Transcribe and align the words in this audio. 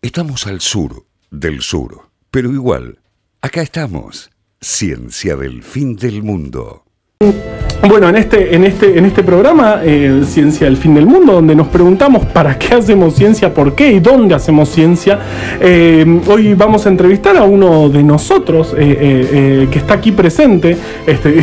Estamos 0.00 0.46
al 0.46 0.60
sur 0.60 1.06
del 1.32 1.60
sur, 1.60 2.08
pero 2.30 2.52
igual, 2.52 3.00
acá 3.40 3.62
estamos. 3.62 4.30
Ciencia 4.60 5.34
del 5.34 5.64
fin 5.64 5.96
del 5.96 6.22
mundo. 6.22 6.84
Bueno, 7.86 8.08
en 8.08 8.16
este, 8.16 8.56
en 8.56 8.64
este, 8.64 8.98
en 8.98 9.04
este 9.04 9.22
programa, 9.22 9.80
eh, 9.84 10.22
Ciencia 10.24 10.66
del 10.66 10.76
Fin 10.76 10.94
del 10.94 11.06
Mundo, 11.06 11.34
donde 11.34 11.54
nos 11.54 11.68
preguntamos 11.68 12.26
para 12.26 12.58
qué 12.58 12.74
hacemos 12.74 13.14
ciencia, 13.14 13.54
por 13.54 13.76
qué 13.76 13.92
y 13.92 14.00
dónde 14.00 14.34
hacemos 14.34 14.68
ciencia, 14.68 15.20
eh, 15.60 16.20
hoy 16.26 16.54
vamos 16.54 16.86
a 16.86 16.88
entrevistar 16.88 17.36
a 17.36 17.44
uno 17.44 17.88
de 17.88 18.02
nosotros 18.02 18.74
eh, 18.76 19.68
que 19.70 19.78
está 19.78 19.94
aquí 19.94 20.10
presente. 20.10 20.76
Este, 21.06 21.40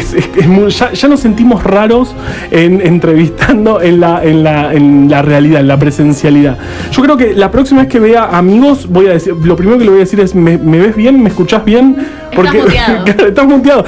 ya, 0.70 1.08
nos 1.08 1.20
sentimos 1.22 1.64
raros 1.64 2.14
en, 2.52 2.86
entrevistando 2.86 3.82
en 3.82 4.02
la, 4.02 4.22
en, 4.22 4.44
la, 4.44 4.74
en 4.74 5.10
la 5.10 5.22
realidad, 5.22 5.62
en 5.62 5.70
la 5.70 5.80
presencialidad. 5.80 6.58
Yo 6.92 7.02
creo 7.02 7.16
que 7.16 7.34
la 7.34 7.50
próxima 7.50 7.84
vez 7.84 7.90
que 7.90 8.00
vea 8.00 8.26
amigos, 8.26 8.88
voy 8.90 9.08
a 9.08 9.14
decir, 9.14 9.34
lo 9.42 9.56
primero 9.56 9.78
que 9.78 9.86
le 9.86 9.90
voy 9.92 10.00
a 10.00 10.04
decir 10.04 10.20
es, 10.20 10.36
¿me, 10.36 10.58
ves 10.58 10.98
bien? 10.98 11.24
¿Me 11.24 11.30
escuchás 11.30 11.64
bien? 11.64 11.96
Porque 12.36 12.62
estás 13.28 13.48
muteado. 13.48 13.86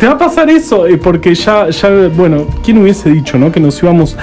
Te 0.00 0.06
va 0.06 0.14
a 0.14 0.18
pasar 0.18 0.50
eso, 0.50 0.84
porque 1.00 1.34
ya 1.36 1.70
bueno, 2.16 2.46
¿quién 2.62 2.78
hubiese 2.78 3.10
dicho, 3.10 3.38
no? 3.38 3.50
Que 3.52 3.60
nos 3.60 3.82
íbamos 3.82 4.16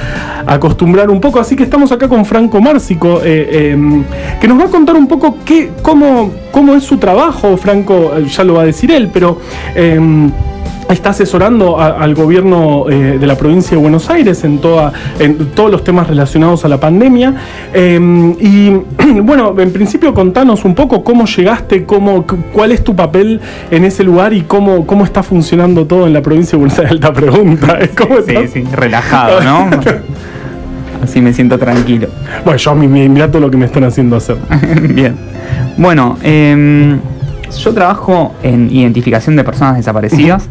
a 0.46 0.54
acostumbrar 0.54 1.10
un 1.10 1.20
poco. 1.20 1.40
Así 1.40 1.56
que 1.56 1.64
estamos 1.64 1.92
acá 1.92 2.08
con 2.08 2.26
Franco 2.26 2.62
Márcico, 2.62 3.22
eh, 3.24 3.72
em, 3.72 4.04
que 4.40 4.48
nos 4.48 4.60
va 4.60 4.66
a 4.66 4.70
contar 4.70 4.96
un 4.96 5.08
poco 5.08 5.38
qué, 5.46 5.72
cómo, 5.82 6.32
cómo 6.52 6.76
es 6.76 6.84
su 6.84 6.98
trabajo. 6.98 7.58
Franco 7.58 8.14
eh, 8.16 8.26
ya 8.26 8.44
lo 8.44 8.56
va 8.56 8.64
a 8.64 8.66
decir 8.66 8.92
él, 8.92 9.10
pero 9.14 9.40
em, 9.76 10.32
está 10.94 11.12
asesorando 11.12 11.80
al 11.80 12.14
gobierno 12.16 12.86
eh, 12.90 13.18
de 13.20 13.28
la 13.28 13.36
provincia 13.36 13.72
de 13.72 13.78
Buenos 13.78 14.10
Aires 14.10 14.44
en, 14.44 14.60
toda, 14.60 14.92
en 15.20 15.48
todos 15.52 15.72
los 15.72 15.84
temas 15.84 16.08
relacionados 16.08 16.66
a 16.66 16.68
la 16.68 16.80
pandemia. 16.80 17.36
Em, 17.74 18.32
y 18.40 18.70
bueno, 19.22 19.56
en 19.58 19.72
principio 19.72 20.14
contanos 20.14 20.66
un 20.66 20.76
poco 20.76 21.04
cómo 21.04 21.26
llegaste, 21.26 21.86
cómo, 21.86 22.26
cuál 22.52 22.72
es 22.72 22.84
tu 22.84 22.96
papel 22.96 23.40
en 23.70 23.86
ese 23.86 24.04
lugar 24.04 24.34
y 24.34 24.42
cómo, 24.42 24.86
cómo 24.86 25.04
está 25.06 25.24
funcionando 25.24 25.86
todo 25.86 26.08
en 26.08 26.14
la 26.14 26.22
provincia 26.22 26.52
de 26.52 26.58
Buenos 26.58 26.80
Aires. 26.80 26.92
Alta 26.92 27.14
pregunta. 27.14 27.80
¿eh? 27.80 27.90
sí, 28.26 28.36
sí, 28.52 28.64
relajado, 28.72 29.42
¿no? 29.42 29.70
Así 31.02 31.20
me 31.20 31.34
siento 31.34 31.58
tranquilo. 31.58 32.08
Bueno, 32.46 32.58
yo 32.58 32.72
a 32.72 32.76
mí 32.76 32.88
me 32.88 33.28
todo 33.28 33.40
lo 33.40 33.52
que 33.52 33.58
me 33.58 33.66
están 33.66 33.84
haciendo 33.84 34.18
hacer. 34.18 34.38
Bien. 34.94 35.16
Bueno, 35.78 36.18
em, 36.22 37.00
yo 37.58 37.74
trabajo 37.74 38.36
en 38.44 38.70
identificación 38.72 39.36
de 39.36 39.44
personas 39.44 39.78
desaparecidas. 39.78 40.48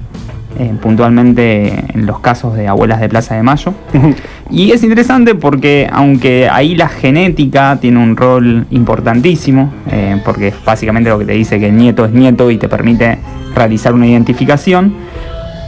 Eh, 0.58 0.74
puntualmente 0.82 1.84
en 1.94 2.06
los 2.06 2.18
casos 2.18 2.54
de 2.54 2.66
abuelas 2.66 3.00
de 3.00 3.08
Plaza 3.08 3.36
de 3.36 3.42
Mayo. 3.42 3.72
y 4.50 4.72
es 4.72 4.82
interesante 4.82 5.34
porque 5.34 5.88
aunque 5.90 6.48
ahí 6.50 6.74
la 6.74 6.88
genética 6.88 7.78
tiene 7.80 8.02
un 8.02 8.16
rol 8.16 8.66
importantísimo, 8.70 9.72
eh, 9.90 10.20
porque 10.24 10.48
es 10.48 10.54
básicamente 10.64 11.08
lo 11.08 11.18
que 11.20 11.24
te 11.24 11.32
dice 11.32 11.60
que 11.60 11.68
el 11.68 11.76
nieto 11.76 12.04
es 12.04 12.12
nieto 12.12 12.50
y 12.50 12.58
te 12.58 12.68
permite 12.68 13.18
realizar 13.54 13.94
una 13.94 14.08
identificación, 14.08 14.94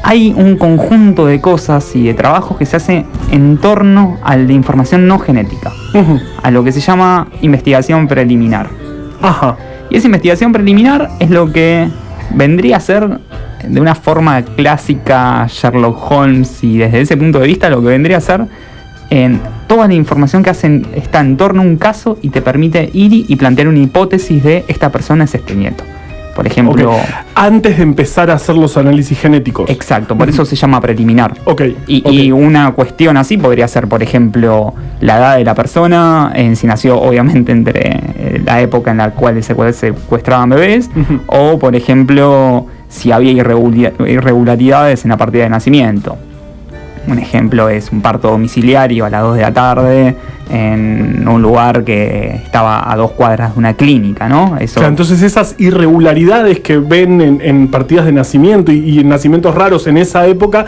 hay 0.03 0.34
un 0.36 0.56
conjunto 0.56 1.27
de 1.27 1.41
cosas 1.41 1.94
y 1.94 2.03
de 2.03 2.14
trabajos 2.14 2.58
que 2.58 2.66
se 2.66 2.77
hace 2.77 3.06
en 3.30 3.58
torno 3.58 4.19
a 4.25 4.36
la 4.36 4.53
información 4.53 5.06
no 5.06 5.20
genética, 5.20 5.72
a 6.42 6.50
lo 6.50 6.64
que 6.64 6.72
se 6.72 6.80
llama 6.80 7.28
investigación 7.41 8.08
preliminar. 8.08 8.69
Y 9.91 9.97
esa 9.97 10.06
investigación 10.06 10.53
preliminar 10.53 11.08
es 11.20 11.30
lo 11.30 11.53
que 11.53 11.88
vendría 12.34 12.78
a 12.78 12.80
ser 12.80 13.20
de 13.67 13.81
una 13.81 13.95
forma 13.95 14.43
clásica 14.43 15.47
Sherlock 15.49 16.11
Holmes 16.11 16.63
y 16.63 16.79
desde 16.79 17.01
ese 17.01 17.17
punto 17.17 17.39
de 17.41 17.47
vista 17.47 17.69
lo 17.71 17.81
que 17.81 17.89
vendría 17.89 18.19
a 18.19 18.21
ser 18.21 18.47
en 19.11 19.41
toda 19.67 19.89
la 19.89 19.95
información 19.95 20.43
que 20.43 20.51
hacen 20.51 20.87
está 20.95 21.21
en 21.21 21.37
torno 21.37 21.61
a 21.63 21.65
un 21.65 21.77
caso 21.77 22.19
y 22.23 22.31
te 22.31 22.41
permite 22.41 22.89
ir 22.95 23.27
y 23.29 23.37
plantear 23.37 23.69
una 23.69 23.79
hipótesis 23.79 24.43
de 24.43 24.65
esta 24.69 24.91
persona 24.91 25.25
es 25.25 25.35
este 25.35 25.55
nieto. 25.55 25.85
Por 26.35 26.47
ejemplo. 26.47 26.97
Antes 27.35 27.77
de 27.77 27.83
empezar 27.83 28.31
a 28.31 28.35
hacer 28.35 28.55
los 28.57 28.77
análisis 28.79 29.19
genéticos. 29.21 29.69
Exacto, 29.69 30.17
por 30.17 30.31
eso 30.31 30.47
se 30.47 30.57
llama 30.57 30.81
preliminar. 30.81 31.35
Ok. 31.45 31.63
Y, 31.87 32.33
una 32.33 32.72
cuestión 32.72 33.19
así 33.19 33.37
podría 33.37 33.69
ser, 33.69 33.87
por 33.87 34.03
ejemplo, 34.03 34.72
la 35.01 35.19
edad 35.19 35.37
de 35.37 35.45
la 35.45 35.55
persona, 35.55 36.33
en 36.34 36.56
si 36.56 36.67
nació 36.67 36.99
obviamente 36.99 37.53
entre 37.53 37.81
eh, 37.83 38.43
la 38.45 38.62
época 38.62 38.93
en 38.93 38.97
la 38.97 39.11
cual 39.11 39.43
se 39.43 39.55
secuestraban 39.72 40.49
bebés, 40.49 40.91
o 41.27 41.59
por 41.59 41.77
ejemplo 41.77 42.67
si 42.92 43.10
había 43.10 43.32
irregularidades 43.32 45.04
en 45.04 45.08
la 45.08 45.16
partida 45.16 45.44
de 45.44 45.48
nacimiento. 45.48 46.19
Un 47.08 47.19
ejemplo 47.19 47.69
es 47.69 47.91
un 47.91 48.03
parto 48.03 48.30
domiciliario 48.30 49.06
a 49.06 49.10
las 49.10 49.22
2 49.22 49.36
de 49.36 49.42
la 49.42 49.53
tarde 49.53 50.16
en 50.50 51.26
un 51.26 51.41
lugar 51.41 51.82
que 51.82 52.36
estaba 52.44 52.92
a 52.92 52.94
dos 52.97 53.12
cuadras 53.12 53.54
de 53.54 53.58
una 53.58 53.75
clínica, 53.75 54.28
¿no? 54.28 54.56
Eso... 54.60 54.84
entonces 54.84 55.22
esas 55.22 55.54
irregularidades 55.58 56.60
que 56.60 56.76
ven 56.78 57.41
en, 57.42 57.69
partidas 57.69 58.04
de 58.04 58.12
nacimiento 58.12 58.70
y, 58.70 59.00
en 59.00 59.09
nacimientos 59.09 59.54
raros 59.54 59.86
en 59.86 59.97
esa 59.97 60.26
época 60.26 60.66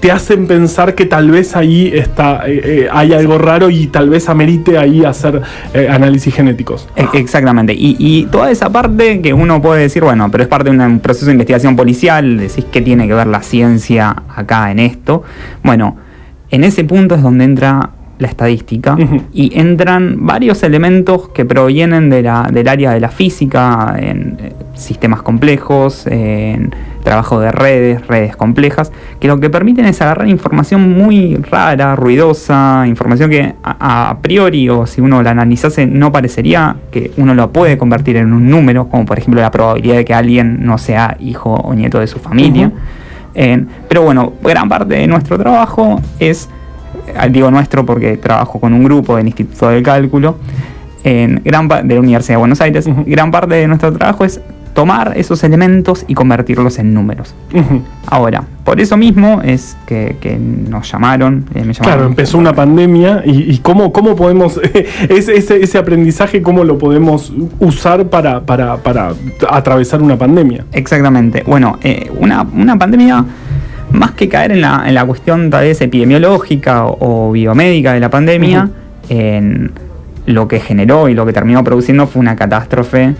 te 0.00 0.10
hacen 0.10 0.46
pensar 0.46 0.94
que 0.94 1.04
tal 1.04 1.30
vez 1.30 1.54
ahí 1.54 1.92
está, 1.94 2.48
eh, 2.48 2.60
eh, 2.64 2.88
hay 2.90 3.12
algo 3.12 3.36
raro 3.36 3.68
y 3.68 3.86
tal 3.86 4.08
vez 4.08 4.28
amerite 4.28 4.78
ahí 4.78 5.04
hacer 5.04 5.42
eh, 5.74 5.88
análisis 5.88 6.34
genéticos. 6.34 6.88
E, 6.96 7.06
exactamente. 7.18 7.74
Y, 7.76 8.26
toda 8.30 8.50
esa 8.50 8.70
parte 8.70 9.20
que 9.20 9.32
uno 9.32 9.60
puede 9.60 9.82
decir, 9.82 10.02
bueno, 10.02 10.30
pero 10.30 10.42
es 10.42 10.48
parte 10.48 10.70
de 10.70 10.78
un 10.78 11.00
proceso 11.00 11.26
de 11.26 11.32
investigación 11.32 11.76
policial, 11.76 12.38
decís 12.38 12.64
que 12.64 12.80
tiene 12.80 13.06
que 13.06 13.14
ver 13.14 13.26
la 13.26 13.42
ciencia 13.42 14.14
acá 14.34 14.70
en 14.70 14.78
esto. 14.78 15.22
Bueno, 15.62 15.96
en 16.50 16.64
ese 16.64 16.84
punto 16.84 17.14
es 17.14 17.22
donde 17.22 17.44
entra 17.44 17.90
la 18.18 18.28
estadística 18.28 18.96
y 19.32 19.58
entran 19.58 20.26
varios 20.26 20.62
elementos 20.62 21.30
que 21.30 21.46
provienen 21.46 22.10
de 22.10 22.22
la, 22.22 22.48
del 22.52 22.68
área 22.68 22.92
de 22.92 23.00
la 23.00 23.08
física, 23.08 23.96
en 23.98 24.36
sistemas 24.80 25.22
complejos, 25.22 26.06
en 26.06 26.74
trabajo 27.02 27.40
de 27.40 27.50
redes, 27.50 28.06
redes 28.06 28.36
complejas, 28.36 28.92
que 29.18 29.28
lo 29.28 29.40
que 29.40 29.50
permiten 29.50 29.86
es 29.86 30.00
agarrar 30.02 30.28
información 30.28 30.92
muy 30.92 31.36
rara, 31.36 31.96
ruidosa, 31.96 32.84
información 32.86 33.30
que 33.30 33.54
a, 33.62 34.16
priori 34.22 34.68
o 34.68 34.86
si 34.86 35.00
uno 35.00 35.22
la 35.22 35.30
analizase 35.30 35.86
no 35.86 36.12
parecería 36.12 36.76
que 36.90 37.10
uno 37.16 37.34
lo 37.34 37.52
puede 37.52 37.78
convertir 37.78 38.16
en 38.16 38.32
un 38.32 38.48
número, 38.50 38.88
como 38.88 39.06
por 39.06 39.18
ejemplo 39.18 39.40
la 39.40 39.50
probabilidad 39.50 39.96
de 39.96 40.04
que 40.04 40.14
alguien 40.14 40.64
no 40.64 40.78
sea 40.78 41.16
hijo 41.20 41.54
o 41.54 41.74
nieto 41.74 41.98
de 41.98 42.06
su 42.06 42.18
familia. 42.18 42.70
pero 43.88 44.02
bueno, 44.02 44.32
gran 44.42 44.68
parte 44.68 44.94
de 44.94 45.06
nuestro 45.06 45.38
trabajo 45.38 46.00
es, 46.18 46.48
eh, 47.06 47.28
digo 47.30 47.50
nuestro 47.50 47.86
porque 47.86 48.16
trabajo 48.16 48.60
con 48.60 48.72
un 48.74 48.84
grupo 48.84 49.16
del 49.16 49.26
Instituto 49.26 49.70
del 49.70 49.82
Cálculo, 49.82 50.36
en 51.02 51.40
gran 51.44 51.66
de 51.66 51.94
la 51.94 52.00
Universidad 52.00 52.34
de 52.34 52.38
Buenos 52.38 52.60
Aires, 52.60 52.86
gran 53.06 53.30
parte 53.30 53.54
de 53.54 53.66
nuestro 53.66 53.92
trabajo 53.92 54.24
es 54.24 54.40
tomar 54.80 55.12
esos 55.14 55.44
elementos 55.44 56.06
y 56.08 56.14
convertirlos 56.14 56.78
en 56.78 56.94
números. 56.94 57.34
Ahora, 58.06 58.44
por 58.64 58.80
eso 58.80 58.96
mismo 58.96 59.42
es 59.44 59.76
que, 59.86 60.38
nos 60.40 60.90
llamaron, 60.90 61.44
eh, 61.54 61.70
Claro, 61.78 62.06
empezó 62.06 62.38
una 62.38 62.54
pandemia 62.54 63.22
y, 63.26 63.58
cómo, 63.58 63.92
cómo 63.92 64.16
podemos, 64.16 64.58
ese, 65.10 65.36
ese, 65.36 65.76
aprendizaje, 65.76 66.40
cómo 66.40 66.64
lo 66.64 66.78
podemos 66.78 67.30
usar 67.58 68.06
para, 68.06 68.40
para, 68.40 68.78
atravesar 69.50 70.00
una 70.00 70.16
pandemia. 70.16 70.64
Exactamente. 70.72 71.42
Bueno, 71.46 71.78
eh, 71.82 72.10
una, 72.18 72.78
pandemia 72.78 73.22
más 73.92 74.12
que 74.12 74.30
caer 74.30 74.52
en 74.52 74.62
la, 74.62 74.84
en 74.86 74.94
la 74.94 75.04
cuestión 75.04 75.50
tal 75.50 75.64
vez 75.64 75.78
epidemiológica 75.82 76.86
o, 76.86 77.32
biomédica 77.32 77.92
de 77.92 78.00
la 78.00 78.08
pandemia, 78.08 78.70
en 79.10 79.72
lo 80.24 80.48
que 80.48 80.58
generó 80.58 81.10
y 81.10 81.14
lo 81.14 81.26
que 81.26 81.34
terminó 81.34 81.62
produciendo 81.64 82.06
fue 82.06 82.20
una 82.20 82.34
catástrofe 82.34 83.14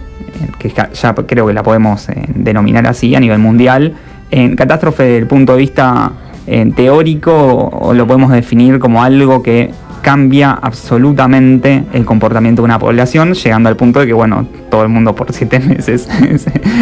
que 0.59 0.69
ya 0.71 1.15
creo 1.15 1.47
que 1.47 1.53
la 1.53 1.63
podemos 1.63 2.09
eh, 2.09 2.25
denominar 2.35 2.87
así 2.87 3.15
a 3.15 3.21
nivel 3.21 3.39
mundial, 3.39 3.95
en 4.31 4.57
catástrofe 4.57 5.03
desde 5.05 5.19
el 5.19 5.27
punto 5.27 5.53
de 5.53 5.59
vista 5.59 6.13
eh, 6.47 6.71
teórico 6.75 7.33
o 7.33 7.93
lo 7.95 8.07
podemos 8.07 8.31
definir 8.31 8.79
como 8.79 9.03
algo 9.03 9.43
que 9.43 9.71
cambia 10.03 10.53
absolutamente 10.53 11.85
el 11.93 12.05
comportamiento 12.05 12.63
de 12.63 12.65
una 12.65 12.79
población, 12.79 13.35
llegando 13.35 13.69
al 13.69 13.77
punto 13.77 14.01
de 14.01 14.07
que, 14.07 14.13
bueno, 14.13 14.47
todo 14.71 14.83
el 14.83 14.89
mundo 14.89 15.15
por 15.15 15.33
siete 15.33 15.59
meses 15.61 16.09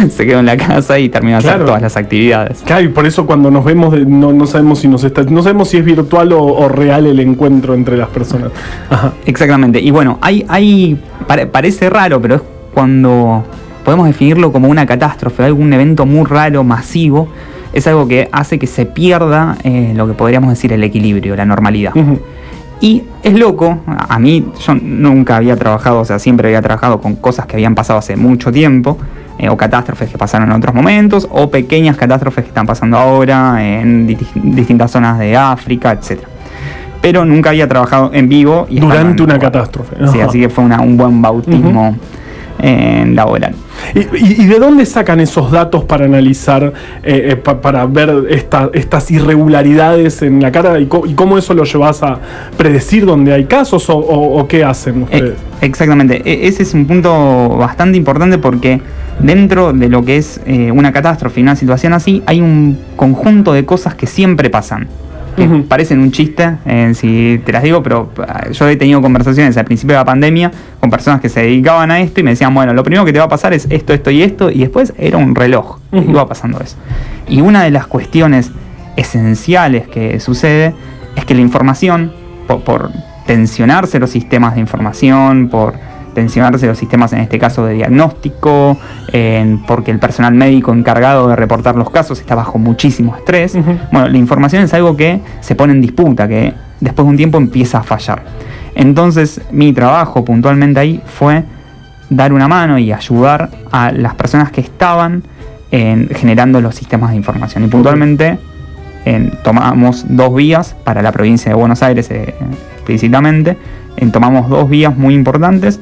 se, 0.09 0.25
quedó 0.25 0.39
en 0.39 0.45
la 0.45 0.57
casa 0.57 0.99
y 0.99 1.09
terminó 1.09 1.41
de 1.41 1.47
hacer 1.47 1.65
todas 1.65 1.81
las 1.81 1.97
actividades. 1.97 2.61
Claro, 2.65 2.85
y 2.85 2.89
por 2.89 3.05
eso 3.05 3.25
cuando 3.25 3.51
nos 3.51 3.65
vemos 3.65 3.93
no, 4.07 4.45
sabemos 4.47 4.79
si 4.79 4.87
nos 4.87 5.03
está, 5.03 5.23
no 5.23 5.43
sabemos 5.43 5.69
si 5.69 5.77
es 5.77 5.85
virtual 5.85 6.31
o, 6.33 6.67
real 6.69 7.07
el 7.07 7.19
encuentro 7.19 7.73
entre 7.73 7.97
las 7.97 8.09
personas. 8.09 8.51
Exactamente. 9.25 9.79
Y 9.79 9.91
bueno, 9.91 10.17
hay, 10.21 10.45
hay 10.47 10.99
parece 11.51 11.89
raro, 11.89 12.21
pero 12.21 12.35
es 12.35 12.41
cuando 12.73 13.43
podemos 13.83 14.07
definirlo 14.07 14.51
como 14.51 14.67
una 14.67 14.85
catástrofe, 14.85 15.43
algún 15.43 15.73
evento 15.73 16.05
muy 16.05 16.25
raro, 16.25 16.63
masivo, 16.63 17.27
es 17.73 17.87
algo 17.87 18.07
que 18.07 18.29
hace 18.31 18.59
que 18.59 18.67
se 18.67 18.85
pierda 18.85 19.57
eh, 19.63 19.93
lo 19.95 20.07
que 20.07 20.13
podríamos 20.13 20.49
decir 20.49 20.73
el 20.73 20.83
equilibrio, 20.83 21.35
la 21.35 21.45
normalidad. 21.45 21.93
Y 22.81 23.03
es 23.23 23.37
loco, 23.37 23.79
a 23.85 24.19
mí 24.19 24.45
yo 24.65 24.73
nunca 24.75 25.35
había 25.35 25.57
trabajado, 25.57 25.99
o 25.99 26.05
sea, 26.05 26.17
siempre 26.17 26.47
había 26.47 26.61
trabajado 26.61 27.01
con 27.01 27.15
cosas 27.15 27.45
que 27.45 27.57
habían 27.57 27.75
pasado 27.75 27.99
hace 27.99 28.15
mucho 28.15 28.51
tiempo, 28.51 28.97
eh, 29.37 29.49
o 29.49 29.57
catástrofes 29.57 30.09
que 30.09 30.17
pasaron 30.17 30.49
en 30.49 30.55
otros 30.55 30.73
momentos, 30.73 31.27
o 31.29 31.49
pequeñas 31.49 31.97
catástrofes 31.97 32.43
que 32.43 32.49
están 32.49 32.65
pasando 32.65 32.97
ahora 32.97 33.57
en 33.63 34.07
distintas 34.07 34.91
zonas 34.91 35.19
de 35.19 35.35
África, 35.35 35.91
etc. 35.91 36.19
Pero 37.01 37.25
nunca 37.25 37.49
había 37.49 37.67
trabajado 37.67 38.11
en 38.13 38.29
vivo. 38.29 38.67
Y 38.69 38.79
Durante 38.79 39.23
una 39.23 39.39
catástrofe. 39.39 39.95
Sí, 40.11 40.19
así 40.21 40.39
que 40.39 40.49
fue 40.49 40.63
un 40.63 40.97
buen 40.97 41.21
bautismo. 41.21 41.95
Eh, 42.59 43.05
laboral. 43.13 43.53
¿Y, 43.95 43.99
y- 43.99 44.41
y 44.43 44.45
de 44.45 44.59
dónde 44.59 44.85
sacan 44.85 45.19
esos 45.19 45.51
datos 45.51 45.83
para 45.85 46.05
analizar, 46.05 46.73
eh, 47.03 47.29
eh, 47.31 47.35
pa- 47.37 47.61
para 47.61 47.85
ver 47.85 48.25
esta- 48.29 48.69
estas 48.73 49.09
irregularidades 49.11 50.21
en 50.21 50.41
la 50.41 50.51
cara 50.51 50.79
y, 50.79 50.85
cómo 50.87 51.37
eso 51.37 51.53
lo 51.53 51.63
llevas 51.63 52.03
a 52.03 52.19
predecir 52.57 53.05
dónde 53.05 53.33
hay 53.33 53.45
casos 53.45 53.89
o, 53.89 53.97
o- 53.97 54.39
o 54.39 54.47
qué 54.47 54.63
hacen 54.63 55.03
ustedes? 55.03 55.33
Exactamente, 55.61 56.21
E- 56.25 56.47
ese 56.47 56.63
es 56.63 56.73
un 56.73 56.85
punto 56.85 57.49
bastante 57.57 57.97
importante 57.97 58.37
porque 58.37 58.81
dentro 59.19 59.73
de 59.73 59.89
lo 59.89 60.03
que 60.03 60.17
es 60.17 60.39
eh, 60.45 60.71
una 60.71 60.91
catástrofe 60.91 61.39
y 61.39 61.43
una 61.43 61.55
situación 61.55 61.93
así, 61.93 62.21
hay 62.25 62.41
un 62.41 62.77
conjunto 62.95 63.53
de 63.53 63.65
cosas 63.65 63.95
que 63.95 64.05
siempre 64.07 64.49
pasan. 64.49 64.87
Que 65.35 65.47
parecen 65.67 65.99
un 65.99 66.11
chiste, 66.11 66.57
eh, 66.65 66.91
si 66.95 67.41
te 67.45 67.51
las 67.51 67.63
digo, 67.63 67.81
pero 67.81 68.11
ah, 68.27 68.49
yo 68.51 68.67
he 68.67 68.75
tenido 68.75 69.01
conversaciones 69.01 69.55
al 69.57 69.65
principio 69.65 69.93
de 69.93 69.99
la 69.99 70.05
pandemia 70.05 70.51
con 70.79 70.89
personas 70.89 71.21
que 71.21 71.29
se 71.29 71.41
dedicaban 71.41 71.91
a 71.91 71.99
esto 71.99 72.19
y 72.19 72.23
me 72.23 72.31
decían, 72.31 72.53
bueno, 72.53 72.73
lo 72.73 72.83
primero 72.83 73.05
que 73.05 73.13
te 73.13 73.19
va 73.19 73.25
a 73.25 73.29
pasar 73.29 73.53
es 73.53 73.67
esto, 73.69 73.93
esto 73.93 74.11
y 74.11 74.21
esto, 74.21 74.49
y 74.49 74.59
después 74.59 74.93
era 74.97 75.17
un 75.17 75.35
reloj, 75.35 75.77
iba 75.91 76.27
pasando 76.27 76.59
eso. 76.59 76.77
Y 77.27 77.41
una 77.41 77.63
de 77.63 77.71
las 77.71 77.87
cuestiones 77.87 78.51
esenciales 78.97 79.87
que 79.87 80.19
sucede 80.19 80.73
es 81.15 81.25
que 81.25 81.35
la 81.35 81.41
información, 81.41 82.11
por, 82.47 82.63
por 82.63 82.91
tensionarse 83.25 83.99
los 83.99 84.09
sistemas 84.09 84.55
de 84.55 84.61
información, 84.61 85.49
por 85.49 85.75
tensionarse 86.13 86.65
los 86.67 86.77
sistemas 86.77 87.13
en 87.13 87.19
este 87.19 87.39
caso 87.39 87.65
de 87.65 87.73
diagnóstico, 87.75 88.77
porque 89.67 89.91
el 89.91 89.99
personal 89.99 90.33
médico 90.33 90.73
encargado 90.73 91.27
de 91.27 91.35
reportar 91.35 91.75
los 91.75 91.89
casos 91.89 92.19
está 92.19 92.35
bajo 92.35 92.57
muchísimo 92.59 93.15
estrés. 93.15 93.55
Bueno, 93.91 94.07
la 94.07 94.17
información 94.17 94.63
es 94.63 94.73
algo 94.73 94.95
que 94.97 95.19
se 95.41 95.55
pone 95.55 95.73
en 95.73 95.81
disputa, 95.81 96.27
que 96.27 96.53
después 96.79 97.05
de 97.05 97.09
un 97.09 97.17
tiempo 97.17 97.37
empieza 97.37 97.79
a 97.79 97.83
fallar. 97.83 98.23
Entonces, 98.75 99.41
mi 99.51 99.73
trabajo 99.73 100.23
puntualmente 100.23 100.79
ahí 100.79 101.01
fue 101.05 101.43
dar 102.09 102.33
una 102.33 102.47
mano 102.47 102.77
y 102.79 102.91
ayudar 102.91 103.49
a 103.71 103.91
las 103.91 104.15
personas 104.15 104.51
que 104.51 104.61
estaban 104.61 105.23
en- 105.71 106.09
generando 106.09 106.61
los 106.61 106.75
sistemas 106.75 107.11
de 107.11 107.17
información. 107.17 107.63
Y 107.63 107.67
puntualmente 107.67 108.39
en- 109.05 109.31
tomamos 109.43 110.05
dos 110.07 110.33
vías 110.33 110.75
para 110.83 111.01
la 111.01 111.11
provincia 111.11 111.49
de 111.49 111.55
Buenos 111.55 111.83
Aires 111.83 112.09
eh, 112.11 112.33
explícitamente. 112.75 113.57
En- 113.97 114.11
tomamos 114.11 114.49
dos 114.49 114.69
vías 114.69 114.95
muy 114.95 115.13
importantes. 115.13 115.79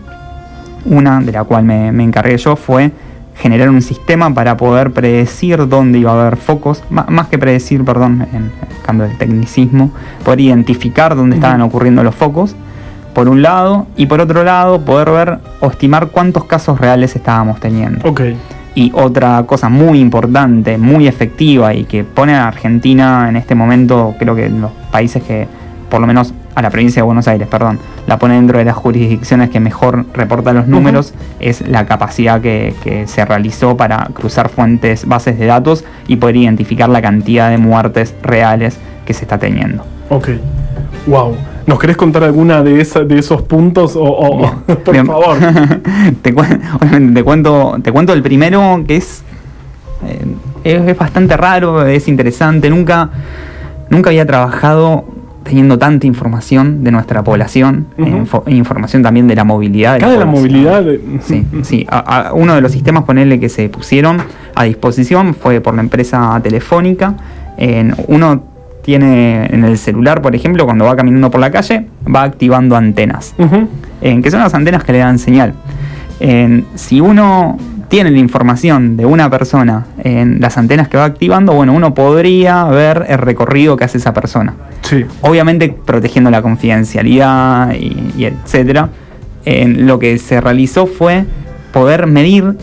Una 0.86 1.20
de 1.20 1.32
la 1.32 1.44
cual 1.44 1.64
me, 1.64 1.92
me 1.92 2.04
encargué 2.04 2.38
yo 2.38 2.56
fue 2.56 2.92
generar 3.40 3.70
un 3.70 3.82
sistema 3.82 4.34
para 4.34 4.58
poder 4.58 4.92
predecir 4.92 5.68
dónde 5.68 6.00
iba 6.00 6.12
a 6.12 6.22
haber 6.22 6.38
focos, 6.38 6.84
más 6.90 7.28
que 7.28 7.38
predecir, 7.38 7.84
perdón, 7.86 8.28
en 8.34 8.52
cambio 8.84 9.08
del 9.08 9.18
tecnicismo, 9.18 9.92
poder 10.24 10.42
identificar 10.42 11.16
dónde 11.16 11.36
estaban 11.36 11.62
ocurriendo 11.62 12.04
los 12.04 12.16
focos, 12.16 12.56
por 13.14 13.30
un 13.30 13.42
lado, 13.42 13.88
y 13.96 14.06
por 14.08 14.22
otro 14.22 14.44
lado, 14.44 14.82
poder 14.82 15.12
ver 15.12 15.40
o 15.60 15.70
estimar 15.70 16.08
cuántos 16.08 16.46
casos 16.46 16.80
reales 16.80 17.16
estábamos 17.16 17.60
teniendo. 17.60 18.08
Ok. 18.08 18.22
Y 18.76 18.92
otra 18.94 19.44
cosa 19.48 19.70
muy 19.70 20.00
importante, 20.00 20.78
muy 20.78 21.08
efectiva 21.08 21.74
y 21.74 21.86
que 21.86 22.04
pone 22.04 22.36
a 22.36 22.48
Argentina 22.48 23.28
en 23.28 23.36
este 23.36 23.56
momento, 23.56 24.14
creo 24.20 24.36
que 24.36 24.46
en 24.46 24.62
los 24.62 24.72
países 24.92 25.24
que, 25.24 25.48
por 25.90 26.00
lo 26.00 26.06
menos 26.06 26.34
a 26.58 26.62
la 26.64 26.72
provincia 26.72 27.02
de 27.02 27.06
Buenos 27.06 27.28
Aires, 27.28 27.48
perdón, 27.48 27.78
la 28.08 28.18
pone 28.18 28.34
dentro 28.34 28.58
de 28.58 28.66
las 28.66 28.76
jurisdicciones 28.76 29.52
que 29.52 29.60
mejor 29.60 30.06
reporta 30.12 30.54
los 30.54 30.68
números, 30.68 31.14
es 31.40 31.62
la 31.68 31.86
capacidad 31.86 32.42
que, 32.42 32.74
que 32.84 33.06
se 33.06 33.24
realizó 33.26 33.78
para 33.78 34.08
cruzar 34.12 34.50
fuentes, 34.50 35.08
bases 35.08 35.38
de 35.38 35.46
datos 35.46 35.86
y 36.08 36.16
poder 36.16 36.38
identificar 36.38 36.90
la 36.90 37.00
cantidad 37.00 37.52
de 37.52 37.60
muertes 37.60 38.16
reales 38.24 38.80
que 39.06 39.14
se 39.14 39.26
está 39.26 39.38
teniendo. 39.38 39.86
Ok. 40.10 40.30
Wow. 41.06 41.36
¿Nos 41.68 41.78
querés 41.78 41.96
contar 41.96 42.24
alguna 42.24 42.64
de, 42.64 42.82
esa- 42.82 43.04
de 43.04 43.20
esos 43.20 43.44
puntos? 43.44 43.94
O, 43.96 44.52
por 44.84 44.92
Bien. 44.94 45.06
favor. 45.06 45.38
te, 46.24 46.34
cuen- 46.34 47.14
te 47.14 47.24
cuento, 47.24 47.78
te 47.84 47.92
cuento 47.92 48.14
el 48.14 48.24
primero 48.24 48.84
que 48.88 48.96
es, 48.98 49.22
eh, 50.08 50.26
es, 50.64 50.82
es 50.90 50.98
bastante 50.98 51.38
raro, 51.38 51.86
es 51.86 52.08
interesante. 52.08 52.68
Nunca, 52.72 53.12
nunca 53.92 54.10
había 54.10 54.26
trabajado 54.26 55.06
teniendo 55.48 55.78
tanta 55.80 56.06
información 56.06 56.84
de 56.84 56.92
nuestra 56.92 57.24
población, 57.24 57.88
info- 57.98 58.44
información 58.48 59.02
también 59.04 59.28
de 59.28 59.36
la 59.36 59.44
movilidad. 59.44 59.96
De 59.96 60.02
la 60.02 60.08
población. 60.26 60.30
movilidad. 60.32 60.84
de- 60.84 61.20
Sí, 61.22 61.46
sí. 61.64 61.86
A- 61.90 62.28
a- 62.30 62.34
uno 62.34 62.54
de 62.56 62.62
los 62.62 62.72
sistemas, 62.72 63.04
ponerle 63.04 63.40
que 63.40 63.50
se 63.50 63.70
pusieron 63.70 64.18
a 64.56 64.64
disposición 64.64 65.34
fue 65.34 65.62
por 65.62 65.74
la 65.76 65.82
empresa 65.82 66.40
telefónica. 66.44 67.16
En, 67.58 67.96
uno 68.08 68.44
tiene 68.84 69.46
en 69.48 69.64
el 69.66 69.78
celular, 69.78 70.22
por 70.22 70.36
ejemplo, 70.36 70.66
cuando 70.66 70.86
va 70.86 70.96
caminando 70.96 71.30
por 71.32 71.42
la 71.42 71.52
calle, 71.52 71.88
va 72.14 72.24
activando 72.24 72.76
antenas 72.76 73.34
en 74.02 74.22
que 74.22 74.32
son 74.32 74.40
las 74.42 74.54
antenas 74.54 74.84
que 74.84 74.94
le 74.94 75.00
dan 75.00 75.18
señal. 75.20 75.54
En, 76.20 76.66
si 76.76 77.02
uno 77.02 77.58
tiene 77.90 78.12
la 78.12 78.20
información 78.20 78.98
de 78.98 79.06
una 79.06 79.30
persona 79.30 79.86
en 80.04 80.40
las 80.42 80.58
antenas 80.58 80.88
que 80.88 80.98
va 80.98 81.06
activando, 81.06 81.54
bueno, 81.54 81.74
uno 81.74 81.94
podría 81.94 82.66
ver 82.66 83.06
el 83.08 83.18
recorrido 83.18 83.78
que 83.78 83.86
hace 83.86 83.98
esa 83.98 84.14
persona. 84.14 84.54
Sí. 84.82 85.06
Obviamente 85.22 85.76
protegiendo 85.86 86.30
la 86.30 86.42
confidencialidad 86.42 87.74
y, 87.74 88.14
y 88.18 88.26
etcétera. 88.26 88.90
Lo 89.46 89.98
que 89.98 90.18
se 90.18 90.42
realizó 90.42 90.88
fue 90.88 91.24
poder 91.72 92.08
medir 92.08 92.58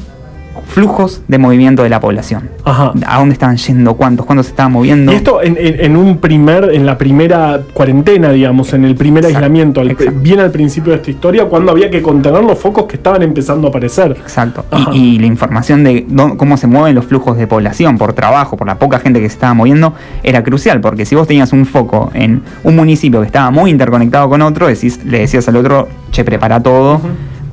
flujos 0.66 1.22
de 1.28 1.38
movimiento 1.38 1.82
de 1.82 1.88
la 1.88 2.00
población. 2.00 2.50
Ajá. 2.64 2.92
A 3.06 3.18
dónde 3.18 3.34
estaban 3.34 3.56
yendo, 3.56 3.94
cuántos, 3.94 4.26
cuándo 4.26 4.42
se 4.42 4.50
estaban 4.50 4.72
moviendo. 4.72 5.12
Y 5.12 5.16
esto 5.16 5.42
en, 5.42 5.56
en- 5.58 5.80
en 5.84 5.96
un 5.96 6.18
primer, 6.18 6.70
en 6.72 6.86
la 6.86 6.98
primera 6.98 7.60
cuarentena, 7.72 8.30
digamos, 8.30 8.72
en 8.72 8.84
el 8.84 8.94
primer 8.94 9.24
Exacto, 9.24 9.38
aislamiento, 9.44 9.80
al- 9.80 9.96
bien 10.20 10.40
al 10.40 10.50
principio 10.50 10.92
de 10.92 10.98
esta 10.98 11.10
historia, 11.10 11.44
cuando 11.46 11.70
había 11.72 11.90
que 11.90 12.02
contener 12.02 12.42
los 12.42 12.58
focos 12.58 12.84
que 12.84 12.96
estaban 12.96 13.22
empezando 13.22 13.66
a 13.66 13.70
aparecer. 13.70 14.12
Exacto. 14.20 14.64
Y, 14.92 15.14
y 15.14 15.18
la 15.18 15.26
información 15.26 15.84
de 15.84 16.06
cómo 16.36 16.56
se 16.56 16.66
mueven 16.66 16.94
los 16.94 17.04
flujos 17.04 17.36
de 17.36 17.46
población 17.46 17.98
por 17.98 18.12
trabajo, 18.12 18.56
por 18.56 18.66
la 18.66 18.78
poca 18.78 18.98
gente 18.98 19.20
que 19.20 19.28
se 19.28 19.34
estaba 19.34 19.54
moviendo, 19.54 19.94
era 20.22 20.42
crucial, 20.42 20.80
porque 20.80 21.04
si 21.04 21.14
vos 21.14 21.26
tenías 21.28 21.52
un 21.52 21.66
foco 21.66 22.10
en 22.14 22.42
un 22.62 22.76
municipio 22.76 23.20
que 23.20 23.26
estaba 23.26 23.50
muy 23.50 23.70
interconectado 23.70 24.28
con 24.28 24.42
otro, 24.42 24.66
decís, 24.66 25.00
le 25.04 25.20
decías 25.20 25.46
al 25.48 25.56
otro, 25.56 25.88
che, 26.10 26.24
prepara 26.24 26.60
todo, 26.62 27.00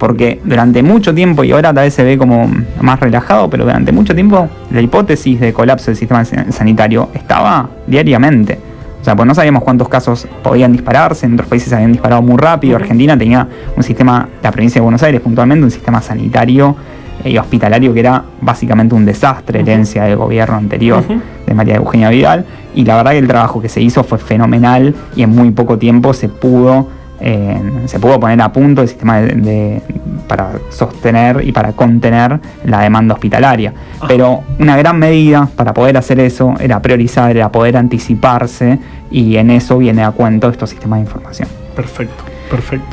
porque 0.01 0.41
durante 0.43 0.81
mucho 0.81 1.13
tiempo, 1.13 1.43
y 1.43 1.51
ahora 1.51 1.71
tal 1.71 1.83
vez 1.83 1.93
se 1.93 2.03
ve 2.03 2.17
como 2.17 2.49
más 2.81 2.99
relajado, 2.99 3.47
pero 3.51 3.65
durante 3.65 3.91
mucho 3.91 4.15
tiempo 4.15 4.49
la 4.71 4.81
hipótesis 4.81 5.39
de 5.39 5.53
colapso 5.53 5.91
del 5.91 5.95
sistema 5.95 6.25
san- 6.25 6.51
sanitario 6.51 7.09
estaba 7.13 7.69
diariamente. 7.85 8.57
O 8.99 9.03
sea, 9.03 9.15
pues 9.15 9.27
no 9.27 9.35
sabíamos 9.35 9.61
cuántos 9.63 9.87
casos 9.89 10.27
podían 10.41 10.71
dispararse, 10.71 11.27
en 11.27 11.33
otros 11.35 11.47
países 11.49 11.69
se 11.69 11.75
habían 11.75 11.91
disparado 11.91 12.23
muy 12.23 12.37
rápido. 12.37 12.77
Argentina 12.77 13.15
tenía 13.15 13.47
un 13.77 13.83
sistema, 13.83 14.27
la 14.41 14.51
provincia 14.51 14.79
de 14.79 14.83
Buenos 14.83 15.03
Aires 15.03 15.21
puntualmente, 15.21 15.63
un 15.65 15.71
sistema 15.71 16.01
sanitario 16.01 16.75
y 17.23 17.37
hospitalario 17.37 17.93
que 17.93 17.99
era 17.99 18.23
básicamente 18.41 18.95
un 18.95 19.05
desastre, 19.05 19.59
herencia 19.59 20.05
del 20.05 20.15
gobierno 20.15 20.57
anterior 20.57 21.03
de 21.45 21.53
María 21.53 21.75
Eugenia 21.75 22.09
Vidal. 22.09 22.43
Y 22.73 22.85
la 22.85 22.95
verdad 22.95 23.11
que 23.11 23.19
el 23.19 23.27
trabajo 23.27 23.61
que 23.61 23.69
se 23.69 23.81
hizo 23.81 24.03
fue 24.03 24.17
fenomenal 24.17 24.95
y 25.15 25.21
en 25.21 25.29
muy 25.29 25.51
poco 25.51 25.77
tiempo 25.77 26.11
se 26.15 26.27
pudo, 26.27 26.87
eh, 27.21 27.61
se 27.85 27.99
pudo 27.99 28.19
poner 28.19 28.41
a 28.41 28.51
punto 28.51 28.81
el 28.81 28.87
sistema 28.87 29.21
de, 29.21 29.35
de- 29.35 29.81
para 30.27 30.51
sostener 30.69 31.41
y 31.45 31.51
para 31.51 31.73
contener 31.73 32.39
la 32.65 32.81
demanda 32.81 33.13
hospitalaria. 33.15 33.73
Ah. 33.99 34.05
Pero 34.07 34.43
una 34.59 34.77
gran 34.77 34.97
medida 34.97 35.47
para 35.55 35.73
poder 35.73 35.97
hacer 35.97 36.19
eso 36.19 36.55
era 36.59 36.81
priorizar, 36.81 37.35
era 37.35 37.51
poder 37.51 37.77
anticiparse 37.77 38.79
y 39.11 39.35
en 39.37 39.49
eso 39.51 39.77
viene 39.77 40.03
a 40.03 40.11
cuento 40.11 40.49
estos 40.49 40.69
sistemas 40.69 40.99
de 40.99 41.05
información. 41.05 41.47
Perfecto, 41.75 42.23
perfecto. 42.49 42.87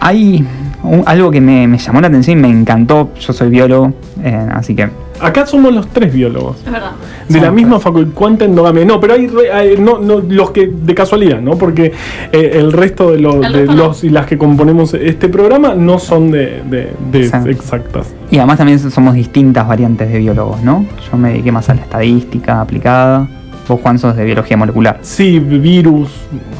Hay 0.00 0.44
un- 0.82 1.02
algo 1.06 1.30
que 1.30 1.40
me, 1.40 1.66
me 1.66 1.78
llamó 1.78 2.00
la 2.00 2.08
atención 2.08 2.38
y 2.38 2.42
me 2.42 2.48
encantó, 2.48 3.10
yo 3.20 3.32
soy 3.32 3.50
biólogo, 3.50 3.92
eh, 4.22 4.46
así 4.52 4.74
que 4.74 4.88
Acá 5.22 5.44
somos 5.44 5.74
los 5.74 5.86
tres 5.88 6.14
biólogos. 6.14 6.56
Es 6.64 6.72
verdad. 6.72 6.92
De 7.28 7.40
la 7.42 7.50
misma 7.50 7.78
facultad, 7.78 8.14
¿cuánta 8.14 8.46
endogamia? 8.46 8.86
No, 8.86 8.98
pero 8.98 9.12
hay, 9.12 9.26
re- 9.26 9.52
hay- 9.52 9.76
no, 9.78 9.98
no, 9.98 10.20
los 10.20 10.50
que 10.50 10.66
de 10.68 10.94
casualidad, 10.94 11.42
¿no? 11.42 11.58
Porque 11.58 11.92
eh, 12.32 12.52
el 12.54 12.72
resto 12.72 13.12
de, 13.12 13.18
los 13.20 13.34
El 13.34 13.42
de 13.42 13.48
resto 13.58 13.72
no. 13.74 13.84
los 13.88 14.02
y 14.02 14.08
las 14.08 14.24
que 14.24 14.38
componemos 14.38 14.94
este 14.94 15.28
programa 15.28 15.74
no 15.74 15.98
son 15.98 16.30
de, 16.30 16.62
de- 16.70 16.94
de 17.12 17.20
Exacto. 17.20 17.50
exactas. 17.50 18.14
Y 18.30 18.38
además 18.38 18.56
también 18.56 18.78
somos 18.78 19.12
distintas 19.12 19.68
variantes 19.68 20.10
de 20.10 20.18
biólogos, 20.20 20.62
¿no? 20.62 20.86
Yo 21.12 21.18
me 21.18 21.28
dediqué 21.32 21.52
más 21.52 21.68
a 21.68 21.74
la 21.74 21.82
estadística 21.82 22.62
aplicada. 22.62 23.28
Vos, 23.68 23.78
Juan, 23.82 23.98
sos 23.98 24.16
de 24.16 24.24
biología 24.24 24.56
molecular. 24.56 25.00
Sí, 25.02 25.38
virus. 25.38 26.08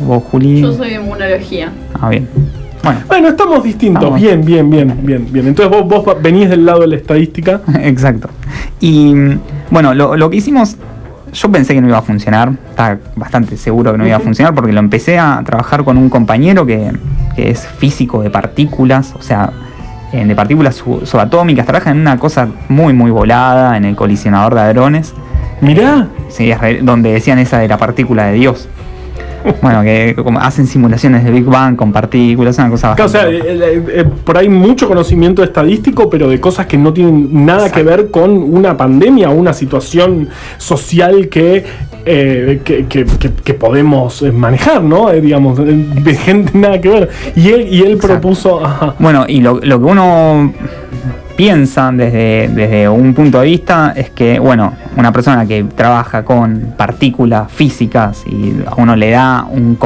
Vos, 0.07 0.23
Juli. 0.25 0.61
Yo 0.61 0.75
soy 0.75 0.91
de 0.91 0.95
inmunología. 0.97 1.73
Ah, 1.99 2.11
bien. 2.11 2.29
Bueno, 2.83 3.01
Bueno, 3.09 3.29
estamos 3.29 3.63
distintos. 3.63 4.03
Estamos. 4.03 4.21
Bien, 4.21 4.45
bien, 4.45 4.71
bien, 4.71 4.99
bien, 5.03 5.27
bien. 5.31 5.47
Entonces 5.49 5.71
vos, 5.71 5.87
vos 6.05 6.17
venís 6.23 6.49
del 6.49 6.65
lado 6.65 6.81
de 6.81 6.87
la 6.89 6.97
estadística. 6.97 7.61
exacto. 7.83 8.29
Y 8.81 9.15
bueno, 9.71 9.95
lo, 9.95 10.17
lo 10.17 10.31
que 10.31 10.39
hicimos, 10.39 10.77
yo 11.33 11.51
pensé 11.53 11.75
que 11.75 11.81
no 11.81 11.89
iba 11.89 11.99
a 11.99 12.03
funcionar. 12.03 12.53
Estaba 12.71 12.99
bastante 13.17 13.57
seguro 13.57 13.93
que 13.93 13.99
no 13.99 14.07
iba 14.07 14.17
a 14.17 14.21
funcionar 14.21 14.55
porque 14.55 14.73
lo 14.73 14.81
empecé 14.81 15.19
a 15.19 15.43
trabajar 15.45 15.85
con 15.85 15.99
un 15.99 16.09
compañero 16.09 16.65
que, 16.65 16.91
que 17.37 17.51
es 17.51 17.67
físico 17.67 18.23
de 18.23 18.31
partículas, 18.31 19.15
o 19.19 19.23
sea, 19.23 19.51
de 20.13 20.35
partículas 20.35 20.77
sub- 20.77 21.05
subatómicas. 21.07 21.67
Trabaja 21.67 21.91
en 21.91 22.01
una 22.01 22.19
cosa 22.19 22.49
muy, 22.69 22.93
muy 22.95 23.11
volada, 23.11 23.77
en 23.77 23.85
el 23.85 23.95
colisionador 23.95 24.55
de 24.55 24.61
hadrones. 24.63 25.13
Mirá. 25.61 26.09
Sí, 26.29 26.51
es 26.51 26.59
re- 26.61 26.81
donde 26.83 27.13
decían 27.13 27.39
esa 27.39 27.59
de 27.59 27.69
la 27.69 27.77
partícula 27.77 28.25
de 28.27 28.33
Dios. 28.33 28.69
Bueno, 29.63 29.83
que 29.83 30.15
como 30.23 30.39
hacen 30.41 30.67
simulaciones 30.67 31.25
de 31.25 31.31
Big 31.31 31.45
Bang 31.45 31.77
con 31.77 31.93
partículas, 31.93 32.59
una 32.59 32.71
cosa 32.71 32.95
Claro, 32.95 33.09
o 33.09 33.13
sea, 33.13 33.25
bastante- 33.27 33.53
eh, 33.53 33.75
eh, 33.75 33.85
eh, 34.01 34.05
por 34.25 34.37
ahí 34.39 34.49
mucho 34.49 34.87
conocimiento 34.89 35.43
estadístico, 35.43 36.09
pero 36.11 36.29
de 36.29 36.41
cosas 36.41 36.67
que 36.67 36.77
no 36.77 36.93
tienen 36.93 37.45
nada 37.47 37.71
que 37.73 37.83
ver 37.83 38.11
con 38.11 38.31
una 38.31 38.77
pandemia 38.77 39.31
o 39.31 39.35
una 39.35 39.53
situación 39.53 40.29
social 40.59 41.29
que, 41.29 41.65
eh, 42.05 42.61
que, 42.65 42.87
que- 42.87 43.05
que- 43.05 43.31
que 43.45 43.55
podemos 43.55 44.23
manejar, 44.33 44.83
¿no? 44.83 45.11
Digamos, 45.11 45.59
de 45.59 46.15
gente 46.15 46.51
nada 46.59 46.81
que 46.81 46.89
ver. 46.89 47.09
Y 47.37 47.49
él, 47.51 47.69
y 47.71 47.81
él 47.83 47.93
Exacto. 47.93 48.07
propuso. 48.21 48.65
ajá. 48.65 48.95
Bueno, 48.99 49.25
y 49.29 49.41
lo, 49.41 49.61
lo 49.63 49.79
que 49.79 49.85
uno 49.87 50.53
piensa 51.41 51.91
desde, 51.91 52.51
desde 52.55 52.87
un 52.87 53.15
punto 53.15 53.41
de 53.41 53.47
vista 53.47 53.95
es 53.97 54.11
que, 54.11 54.39
bueno, 54.39 54.75
una 54.99 55.11
persona 55.11 55.47
que 55.47 55.65
trabaja 55.65 56.23
con 56.23 56.75
partículas 56.77 57.51
físicas 57.51 58.25
y 58.27 58.57
a 58.67 58.75
uno 58.77 58.95
le 58.95 59.09
da 59.11 59.47
un 59.51 59.79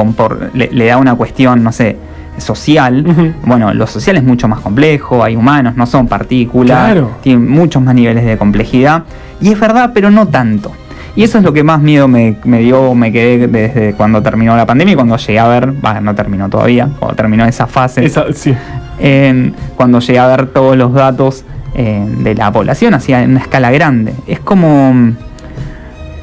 le, 0.53 0.69
le 0.73 0.85
da 0.87 0.97
una 0.97 1.15
cuestión, 1.15 1.63
no 1.63 1.71
sé, 1.71 1.95
social, 2.37 3.05
bueno, 3.45 3.73
lo 3.73 3.87
social 3.87 4.17
es 4.17 4.23
mucho 4.25 4.49
más 4.49 4.59
complejo, 4.59 5.23
hay 5.23 5.37
humanos, 5.37 5.77
no 5.77 5.85
son 5.85 6.09
partículas, 6.09 6.91
Claro. 6.91 7.11
tienen 7.23 7.49
muchos 7.49 7.81
más 7.81 7.95
niveles 7.95 8.25
de 8.25 8.37
complejidad, 8.37 9.03
y 9.39 9.53
es 9.53 9.57
verdad, 9.57 9.91
pero 9.93 10.11
no 10.11 10.27
tanto. 10.27 10.73
Y 11.15 11.23
eso 11.23 11.37
es 11.37 11.43
lo 11.45 11.53
que 11.53 11.63
más 11.63 11.79
miedo 11.81 12.07
me, 12.09 12.35
me 12.43 12.59
dio, 12.59 12.93
me 12.93 13.11
quedé 13.11 13.47
desde 13.47 13.93
cuando 13.93 14.21
terminó 14.21 14.55
la 14.57 14.65
pandemia 14.65 14.93
y 14.93 14.95
cuando 14.95 15.15
llegué 15.17 15.39
a 15.39 15.47
ver, 15.47 15.73
va, 15.85 16.01
no 16.01 16.13
terminó 16.13 16.49
todavía, 16.49 16.89
cuando 16.99 17.15
terminó 17.15 17.45
esa 17.45 17.67
fase, 17.67 18.03
Esa- 18.05 18.25
sí. 18.33 18.53
en- 18.99 19.53
cuando 19.77 19.99
llegué 19.99 20.19
a 20.19 20.27
ver 20.27 20.47
todos 20.47 20.75
los 20.75 20.93
datos 20.93 21.45
eh, 21.73 22.05
de 22.19 22.35
la 22.35 22.51
población, 22.51 22.93
hacía 22.93 23.23
en 23.23 23.31
una 23.31 23.39
escala 23.39 23.71
grande. 23.71 24.13
Es 24.27 24.39
como, 24.39 25.13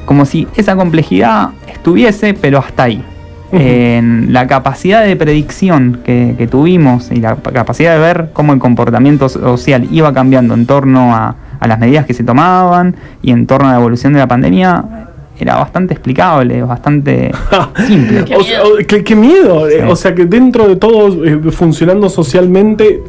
como 0.05 0.25
si 0.25 0.47
esa 0.55 0.75
complejidad 0.75 1.49
estuviese, 1.67 2.33
pero 2.33 2.59
hasta 2.59 2.83
ahí. 2.83 3.03
Ujú. 3.51 3.61
En 3.61 4.33
la 4.33 4.47
capacidad 4.47 5.03
de 5.03 5.15
predicción 5.15 6.01
que, 6.03 6.33
que 6.37 6.47
tuvimos 6.47 7.11
y 7.11 7.17
la 7.17 7.35
capacidad 7.35 7.93
de 7.93 7.99
ver 7.99 8.29
cómo 8.33 8.51
el 8.53 8.59
comportamiento 8.59 9.29
social 9.29 9.87
iba 9.91 10.11
cambiando 10.13 10.55
en 10.55 10.65
torno 10.65 11.15
a, 11.15 11.35
a 11.63 11.67
las 11.67 11.79
medidas 11.79 12.05
que 12.05 12.13
se 12.13 12.23
tomaban 12.23 12.95
y 13.21 13.31
en 13.31 13.47
torno 13.47 13.69
a 13.69 13.71
la 13.71 13.77
evolución 13.79 14.11
de 14.13 14.19
la 14.19 14.27
pandemia 14.27 14.83
era 15.39 15.55
bastante 15.55 15.93
explicable, 15.93 16.61
bastante 16.61 17.31
simple. 17.87 18.35
O 18.37 18.43
sea, 18.43 18.63
o- 18.63 18.77
qué, 18.87 19.03
qué 19.03 19.15
miedo. 19.15 19.67
Sí. 19.69 19.75
O 19.87 19.95
sea 19.95 20.13
que 20.13 20.25
dentro 20.25 20.67
de 20.67 20.75
todo, 20.75 21.23
eh, 21.25 21.39
funcionando 21.51 22.09
socialmente, 22.09 23.01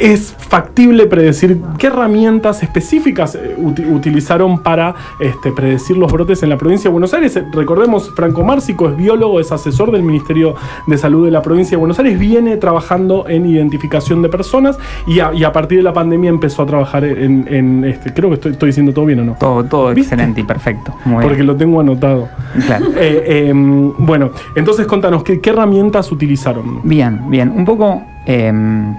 es 0.00 0.34
factible 0.38 1.06
predecir 1.06 1.60
qué 1.78 1.88
herramientas 1.88 2.62
específicas 2.62 3.34
eh, 3.34 3.56
uti- 3.58 3.84
utilizaron 3.86 4.58
para 4.62 4.94
este, 5.20 5.52
predecir 5.52 5.96
los 5.96 6.12
brotes 6.12 6.42
en 6.42 6.48
la 6.50 6.56
provincia 6.58 6.88
de 6.88 6.92
Buenos 6.92 7.12
Aires. 7.14 7.38
Recordemos, 7.52 8.12
Franco 8.14 8.44
Márcico 8.44 8.88
es 8.88 8.96
biólogo, 8.96 9.40
es 9.40 9.52
asesor 9.52 9.90
del 9.92 10.02
Ministerio 10.02 10.54
de 10.86 10.98
Salud 10.98 11.24
de 11.24 11.30
la 11.30 11.42
provincia 11.42 11.70
de 11.72 11.76
Buenos 11.78 11.98
Aires, 11.98 12.18
viene 12.18 12.56
trabajando 12.56 13.26
en 13.28 13.46
identificación 13.46 14.22
de 14.22 14.28
personas 14.28 14.78
y 15.06 15.20
a, 15.20 15.32
y 15.34 15.44
a 15.44 15.52
partir 15.52 15.78
de 15.78 15.84
la 15.84 15.92
pandemia 15.92 16.30
empezó 16.30 16.62
a 16.62 16.66
trabajar 16.66 17.04
en, 17.04 17.46
en, 17.48 17.84
este, 17.84 18.12
creo 18.12 18.28
que 18.30 18.34
estoy, 18.34 18.52
estoy 18.52 18.68
diciendo 18.68 18.92
todo 18.92 19.04
bien 19.06 19.20
o 19.20 19.24
no. 19.24 19.36
Todo, 19.38 19.64
todo 19.64 19.88
¿Viste? 19.94 20.14
excelente 20.14 20.40
y 20.40 20.44
perfecto. 20.44 20.94
Muy 21.04 21.22
Porque 21.22 21.36
bien. 21.36 21.46
lo 21.46 21.56
tengo 21.56 21.80
anotado. 21.80 22.28
Claro. 22.66 22.86
Eh, 22.98 23.48
em, 23.50 23.92
bueno, 23.98 24.30
entonces 24.54 24.86
contanos, 24.86 25.22
¿qué, 25.22 25.40
qué 25.40 25.50
herramientas 25.50 26.10
utilizaron? 26.10 26.80
Bien, 26.82 27.20
bien. 27.28 27.50
Un 27.54 27.64
poco 27.64 28.02
em, 28.24 28.94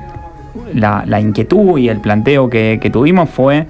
la, 0.74 1.20
inquietud 1.20 1.78
y 1.78 1.90
el 1.90 2.00
planteo 2.00 2.50
que, 2.50 2.90
tuvimos 2.92 3.30
fue 3.30 3.68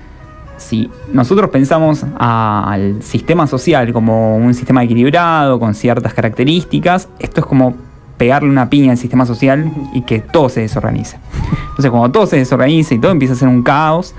si 0.58 0.90
nosotros 1.14 1.52
pensamos 1.52 2.04
al 2.18 3.04
sistema 3.04 3.46
social 3.46 3.94
como 3.94 4.38
un 4.38 4.54
sistema 4.54 4.84
equilibrado, 4.84 5.60
con 5.60 5.76
ciertas 5.76 6.14
características, 6.14 7.10
esto 7.20 7.42
es 7.42 7.46
como 7.46 7.76
pegarle 8.18 8.50
una 8.50 8.70
piña 8.70 8.92
al 8.92 8.98
sistema 8.98 9.26
social 9.26 9.72
y 9.94 10.02
que 10.02 10.20
todo 10.20 10.50
se 10.50 10.62
desorganice. 10.62 11.20
Entonces, 11.70 11.92
cuando 11.92 12.10
todo 12.10 12.26
se 12.26 12.38
desorganiza 12.38 12.96
y 12.96 13.00
todo 13.00 13.12
empieza 13.12 13.36
a 13.36 13.38
ser 13.38 13.48
un 13.48 13.62
caos, 13.62 14.16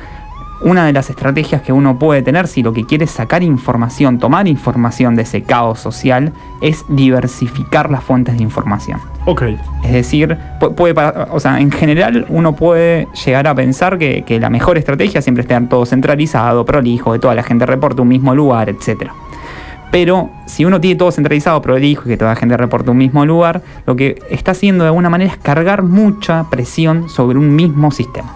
una 0.60 0.86
de 0.86 0.92
las 0.92 1.10
estrategias 1.10 1.62
que 1.62 1.72
uno 1.72 1.98
puede 1.98 2.22
tener 2.22 2.48
si 2.48 2.62
lo 2.62 2.72
que 2.72 2.84
quiere 2.84 3.04
es 3.04 3.10
sacar 3.10 3.42
información, 3.42 4.18
tomar 4.18 4.48
información 4.48 5.14
de 5.14 5.22
ese 5.22 5.42
caos 5.42 5.78
social, 5.80 6.32
es 6.60 6.84
diversificar 6.88 7.90
las 7.90 8.02
fuentes 8.02 8.36
de 8.36 8.42
información. 8.42 9.00
Ok. 9.30 9.42
Es 9.84 9.92
decir, 9.92 10.36
pu- 10.58 10.74
puede, 10.74 10.94
o 11.30 11.38
sea, 11.38 11.60
en 11.60 11.70
general 11.70 12.24
uno 12.30 12.54
puede 12.56 13.06
llegar 13.26 13.46
a 13.46 13.54
pensar 13.54 13.98
que, 13.98 14.22
que 14.22 14.40
la 14.40 14.48
mejor 14.48 14.78
estrategia 14.78 15.20
siempre 15.20 15.42
es 15.42 15.48
tener 15.48 15.68
todo 15.68 15.84
centralizado, 15.84 16.64
prolijo, 16.64 17.12
que 17.12 17.18
toda 17.18 17.34
la 17.34 17.42
gente 17.42 17.66
reporte 17.66 18.00
un 18.00 18.08
mismo 18.08 18.34
lugar, 18.34 18.70
etc. 18.70 19.10
Pero 19.90 20.30
si 20.46 20.64
uno 20.64 20.80
tiene 20.80 20.96
todo 20.96 21.10
centralizado, 21.12 21.60
prolijo 21.62 22.02
y 22.06 22.08
que 22.08 22.16
toda 22.16 22.30
la 22.32 22.36
gente 22.36 22.56
reporte 22.56 22.90
un 22.90 22.98
mismo 22.98 23.24
lugar, 23.24 23.62
lo 23.86 23.96
que 23.96 24.20
está 24.30 24.52
haciendo 24.52 24.84
de 24.84 24.88
alguna 24.88 25.10
manera 25.10 25.30
es 25.32 25.38
cargar 25.38 25.82
mucha 25.82 26.44
presión 26.50 27.08
sobre 27.08 27.38
un 27.38 27.54
mismo 27.54 27.90
sistema. 27.90 28.34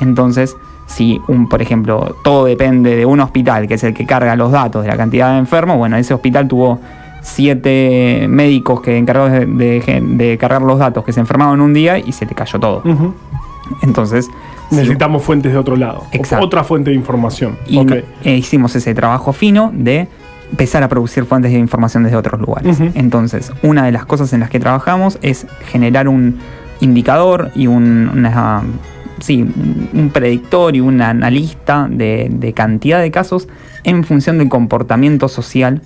Entonces, 0.00 0.56
si 0.86 1.20
un, 1.28 1.48
por 1.48 1.62
ejemplo, 1.62 2.16
todo 2.22 2.44
depende 2.44 2.94
de 2.94 3.06
un 3.06 3.20
hospital, 3.20 3.66
que 3.66 3.74
es 3.74 3.84
el 3.84 3.94
que 3.94 4.06
carga 4.06 4.36
los 4.36 4.52
datos 4.52 4.82
de 4.82 4.88
la 4.88 4.96
cantidad 4.96 5.32
de 5.32 5.38
enfermos, 5.38 5.76
bueno, 5.78 5.96
ese 5.96 6.14
hospital 6.14 6.46
tuvo 6.46 6.80
siete 7.26 8.26
médicos 8.28 8.80
que 8.80 8.96
encargados 8.96 9.32
de, 9.32 9.46
de- 9.46 10.02
de 10.02 10.38
cargar 10.38 10.62
los 10.62 10.78
datos 10.78 11.04
que 11.04 11.12
se 11.12 11.20
enfermaron 11.20 11.60
un 11.60 11.74
día 11.74 11.98
y 11.98 12.12
se 12.12 12.24
le 12.24 12.34
cayó 12.34 12.58
todo. 12.60 12.82
Entonces, 13.82 14.26
si- 14.70 14.76
Necesitamos 14.76 15.22
fuentes 15.24 15.52
de 15.52 15.58
otro 15.58 15.76
lado. 15.76 16.04
Exacto. 16.12 16.44
Otra 16.46 16.62
fuente 16.64 16.90
de 16.90 16.96
información. 16.96 17.56
y 17.66 17.78
Ok. 17.78 17.90
no- 17.90 17.96
e 18.24 18.36
hicimos 18.36 18.74
ese 18.76 18.94
trabajo 18.94 19.32
fino 19.32 19.70
de 19.74 20.08
empezar 20.50 20.82
a 20.84 20.88
producir 20.88 21.24
fuentes 21.24 21.50
de 21.52 21.58
información 21.58 22.04
desde 22.04 22.16
otros 22.16 22.40
lugares. 22.40 22.78
Entonces, 22.94 23.52
una 23.62 23.84
de 23.84 23.90
las 23.92 24.06
cosas 24.06 24.32
en 24.32 24.40
las 24.40 24.48
que 24.50 24.60
trabajamos 24.60 25.18
es 25.22 25.46
generar 25.66 26.08
un 26.08 26.38
indicador 26.80 27.50
y 27.56 27.66
un, 27.66 28.08
una- 28.14 28.62
sí, 29.20 29.42
un- 29.92 30.10
predictor 30.12 30.74
y 30.76 30.80
un 30.80 31.00
analista 31.02 31.88
de, 31.90 32.28
de 32.30 32.52
cantidad 32.52 33.00
de 33.00 33.10
casos 33.10 33.48
en 33.84 34.02
función 34.04 34.38
del 34.38 34.48
comportamiento 34.48 35.28
social 35.28 35.80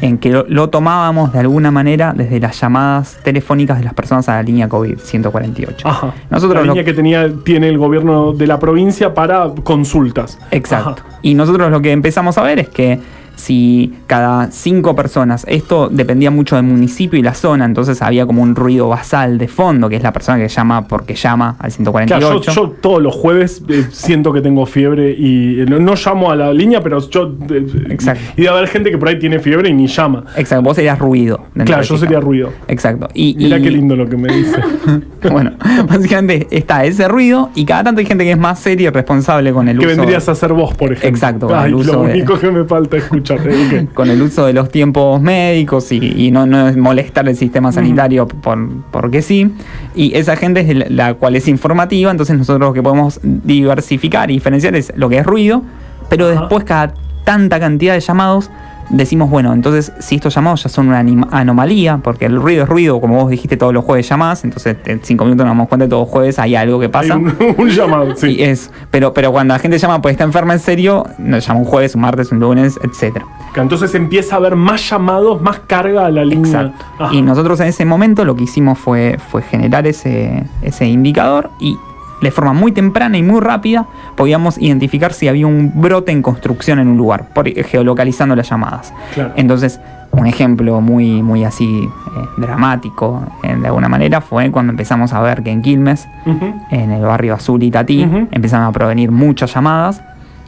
en 0.00 0.18
que 0.18 0.30
lo, 0.30 0.44
lo 0.48 0.70
tomábamos 0.70 1.32
de 1.32 1.38
alguna 1.38 1.70
manera 1.70 2.12
desde 2.16 2.40
las 2.40 2.60
llamadas 2.60 3.18
telefónicas 3.22 3.78
de 3.78 3.84
las 3.84 3.94
personas 3.94 4.28
a 4.28 4.34
la 4.34 4.42
línea 4.42 4.68
COVID-148. 4.68 5.74
Ajá. 5.84 6.14
Nosotros 6.30 6.60
la 6.62 6.66
lo- 6.66 6.72
línea 6.74 6.84
que 6.84 6.94
tenía, 6.94 7.32
tiene 7.44 7.68
el 7.68 7.78
gobierno 7.78 8.32
de 8.32 8.46
la 8.46 8.58
provincia 8.58 9.14
para 9.14 9.50
consultas. 9.62 10.38
Exacto. 10.50 11.02
Ajá. 11.06 11.18
Y 11.22 11.34
nosotros 11.34 11.70
lo 11.70 11.80
que 11.80 11.92
empezamos 11.92 12.38
a 12.38 12.42
ver 12.42 12.58
es 12.58 12.68
que 12.68 12.98
si 13.38 13.92
cada 14.06 14.50
cinco 14.50 14.94
personas, 14.96 15.44
esto 15.48 15.88
dependía 15.90 16.30
mucho 16.30 16.56
del 16.56 16.64
municipio 16.64 17.18
y 17.18 17.22
la 17.22 17.34
zona, 17.34 17.64
entonces 17.64 18.02
había 18.02 18.26
como 18.26 18.42
un 18.42 18.54
ruido 18.54 18.88
basal 18.88 19.38
de 19.38 19.48
fondo, 19.48 19.88
que 19.88 19.96
es 19.96 20.02
la 20.02 20.12
persona 20.12 20.38
que 20.38 20.48
llama 20.48 20.86
porque 20.88 21.14
llama 21.14 21.56
al 21.58 21.72
Claro, 21.72 21.92
148. 22.40 22.52
yo, 22.52 22.52
yo 22.52 22.70
todos 22.80 23.00
los 23.02 23.14
jueves 23.14 23.62
eh, 23.68 23.86
siento 23.92 24.32
que 24.32 24.40
tengo 24.40 24.66
fiebre 24.66 25.12
y 25.16 25.60
eh, 25.60 25.66
no, 25.66 25.78
no 25.78 25.94
llamo 25.94 26.30
a 26.30 26.36
la 26.36 26.52
línea, 26.52 26.82
pero 26.82 26.98
yo. 27.08 27.32
eh, 27.50 27.64
Exacto. 27.90 28.22
Y 28.36 28.42
debe 28.42 28.56
haber 28.56 28.68
gente 28.68 28.90
que 28.90 28.98
por 28.98 29.08
ahí 29.08 29.18
tiene 29.18 29.38
fiebre 29.38 29.68
y 29.70 29.72
ni 29.72 29.86
llama. 29.86 30.24
Exacto, 30.36 30.62
vos 30.64 30.74
serías 30.76 30.98
ruido. 30.98 31.40
Claro, 31.64 31.82
yo 31.82 31.96
sería 31.96 32.20
ruido. 32.20 32.50
Exacto. 32.66 33.08
Y, 33.14 33.34
Mira 33.38 33.58
y- 33.58 33.62
qué 33.62 33.70
lindo 33.70 33.94
lo 33.96 34.08
que 34.08 34.16
me 34.16 34.32
dice. 34.34 34.56
Bueno, 35.30 35.50
básicamente 35.88 36.46
está 36.52 36.84
ese 36.84 37.08
ruido 37.08 37.50
y 37.56 37.64
cada 37.64 37.82
tanto 37.84 37.98
hay 37.98 38.06
gente 38.06 38.22
que 38.24 38.30
es 38.30 38.38
más 38.38 38.60
seria 38.60 38.86
y 38.88 38.90
responsable 38.90 39.52
con 39.52 39.68
el 39.68 39.76
que 39.78 39.86
uso. 39.86 39.96
vendrías 39.96 40.28
a 40.28 40.34
ser 40.36 40.52
vos, 40.52 40.74
por 40.74 40.92
ejemplo. 40.92 41.08
Exacto, 41.08 41.46
con 41.48 41.58
Ay, 41.58 41.66
el 41.68 41.74
uso 41.74 41.92
lo 41.92 42.02
de- 42.04 42.12
único 42.14 42.38
que 42.38 42.50
me 42.52 42.64
falta 42.64 42.96
escuchar. 42.96 43.27
con 43.94 44.10
el 44.10 44.22
uso 44.22 44.46
de 44.46 44.52
los 44.52 44.70
tiempos 44.70 45.20
médicos 45.20 45.92
y, 45.92 46.26
y 46.26 46.30
no, 46.30 46.46
no 46.46 46.68
es 46.68 46.76
molestar 46.76 47.28
el 47.28 47.36
sistema 47.36 47.72
sanitario 47.72 48.26
por, 48.26 48.58
porque 48.90 49.22
sí. 49.22 49.52
Y 49.94 50.16
esa 50.16 50.36
gente 50.36 50.60
es 50.60 50.74
la, 50.74 50.86
la 50.88 51.14
cual 51.14 51.36
es 51.36 51.48
informativa, 51.48 52.10
entonces 52.10 52.36
nosotros 52.36 52.68
lo 52.68 52.72
que 52.72 52.82
podemos 52.82 53.20
diversificar 53.22 54.30
y 54.30 54.34
diferenciar 54.34 54.74
es 54.76 54.92
lo 54.96 55.08
que 55.08 55.18
es 55.18 55.26
ruido, 55.26 55.62
pero 56.08 56.28
Ajá. 56.28 56.40
después 56.40 56.64
cada 56.64 56.94
tanta 57.24 57.60
cantidad 57.60 57.94
de 57.94 58.00
llamados 58.00 58.50
decimos, 58.90 59.30
bueno, 59.30 59.52
entonces 59.52 59.92
si 59.98 60.16
estos 60.16 60.34
llamados 60.34 60.62
ya 60.62 60.68
son 60.68 60.88
una 60.88 61.04
anomalía, 61.30 61.98
porque 62.02 62.26
el 62.26 62.36
ruido 62.36 62.64
es 62.64 62.68
ruido, 62.68 63.00
como 63.00 63.16
vos 63.16 63.30
dijiste, 63.30 63.56
todos 63.56 63.72
los 63.74 63.84
jueves 63.84 64.08
llamás, 64.08 64.44
entonces 64.44 64.76
en 64.86 65.00
cinco 65.02 65.24
minutos 65.24 65.44
nos 65.46 65.50
damos 65.52 65.68
cuenta 65.68 65.86
que 65.86 65.90
todos 65.90 66.02
los 66.06 66.10
jueves 66.10 66.38
hay 66.38 66.54
algo 66.54 66.78
que 66.78 66.86
Hay 66.86 66.90
pasa. 66.92 67.16
un, 67.16 67.34
un 67.58 67.68
llamado, 67.68 68.16
sí. 68.16 68.36
Y 68.38 68.42
es, 68.42 68.70
pero, 68.90 69.12
pero 69.12 69.32
cuando 69.32 69.54
la 69.54 69.58
gente 69.60 69.78
llama 69.78 70.00
porque 70.00 70.12
está 70.12 70.24
enferma 70.24 70.52
en 70.54 70.60
serio, 70.60 71.06
nos 71.18 71.46
llama 71.46 71.60
un 71.60 71.66
jueves, 71.66 71.94
un 71.94 72.00
martes, 72.02 72.32
un 72.32 72.40
lunes, 72.40 72.78
etcétera. 72.82 73.26
Que 73.54 73.60
Entonces 73.60 73.94
empieza 73.94 74.34
a 74.36 74.38
haber 74.38 74.56
más 74.56 74.88
llamados, 74.88 75.40
más 75.40 75.60
carga 75.60 76.06
a 76.06 76.10
la 76.10 76.24
línea. 76.24 76.62
Exacto. 76.62 76.84
Ajá. 76.98 77.14
Y 77.14 77.22
nosotros 77.22 77.60
en 77.60 77.68
ese 77.68 77.84
momento 77.84 78.24
lo 78.24 78.34
que 78.36 78.44
hicimos 78.44 78.78
fue, 78.78 79.18
fue 79.30 79.42
generar 79.42 79.86
ese, 79.86 80.44
ese 80.62 80.86
indicador 80.86 81.50
y 81.60 81.76
de 82.22 82.30
forma 82.30 82.52
muy 82.52 82.72
temprana 82.72 83.16
y 83.18 83.22
muy 83.22 83.40
rápida 83.40 83.86
podíamos 84.16 84.58
identificar 84.58 85.12
si 85.12 85.28
había 85.28 85.46
un 85.46 85.72
brote 85.74 86.10
en 86.12 86.22
construcción 86.22 86.78
en 86.78 86.88
un 86.88 86.96
lugar, 86.96 87.28
por, 87.34 87.48
geolocalizando 87.48 88.34
las 88.36 88.48
llamadas. 88.50 88.92
Claro. 89.14 89.32
Entonces, 89.36 89.80
un 90.10 90.26
ejemplo 90.26 90.80
muy, 90.80 91.22
muy 91.22 91.44
así 91.44 91.64
eh, 91.84 92.24
dramático, 92.38 93.22
eh, 93.42 93.54
de 93.60 93.66
alguna 93.66 93.88
manera, 93.88 94.20
fue 94.20 94.50
cuando 94.50 94.70
empezamos 94.72 95.12
a 95.12 95.20
ver 95.20 95.42
que 95.42 95.50
en 95.50 95.62
Quilmes, 95.62 96.08
en 96.70 96.90
el 96.90 97.02
barrio 97.02 97.34
Azul 97.34 97.62
y 97.62 97.70
Tatí, 97.70 98.04
Ujú. 98.04 98.26
empezaron 98.32 98.66
a 98.66 98.72
provenir 98.72 99.10
muchas 99.10 99.54
llamadas 99.54 100.02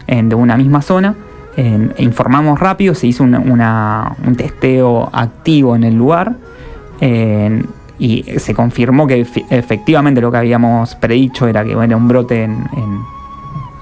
de 0.07 0.35
una 0.35 0.57
misma 0.57 0.83
zona. 0.83 1.15
e 1.57 1.93
informamos 1.99 2.59
rápido, 2.59 2.95
se 2.95 3.07
hizo 3.09 3.23
una- 3.23 3.39
una- 3.41 4.13
un 4.27 4.35
testeo 4.35 5.11
activo 5.13 5.77
en 5.77 5.85
el 5.85 5.95
lugar 5.95 6.33
y 8.01 8.25
se 8.39 8.55
confirmó 8.55 9.07
que 9.07 9.27
efectivamente 9.51 10.21
lo 10.21 10.33
que 10.33 10.39
habíamos 10.39 10.95
predicho 10.97 11.47
era 11.47 11.63
que 11.65 11.73
era 11.73 11.97
un 11.97 12.09
brote 12.09 12.45
en 12.45 12.67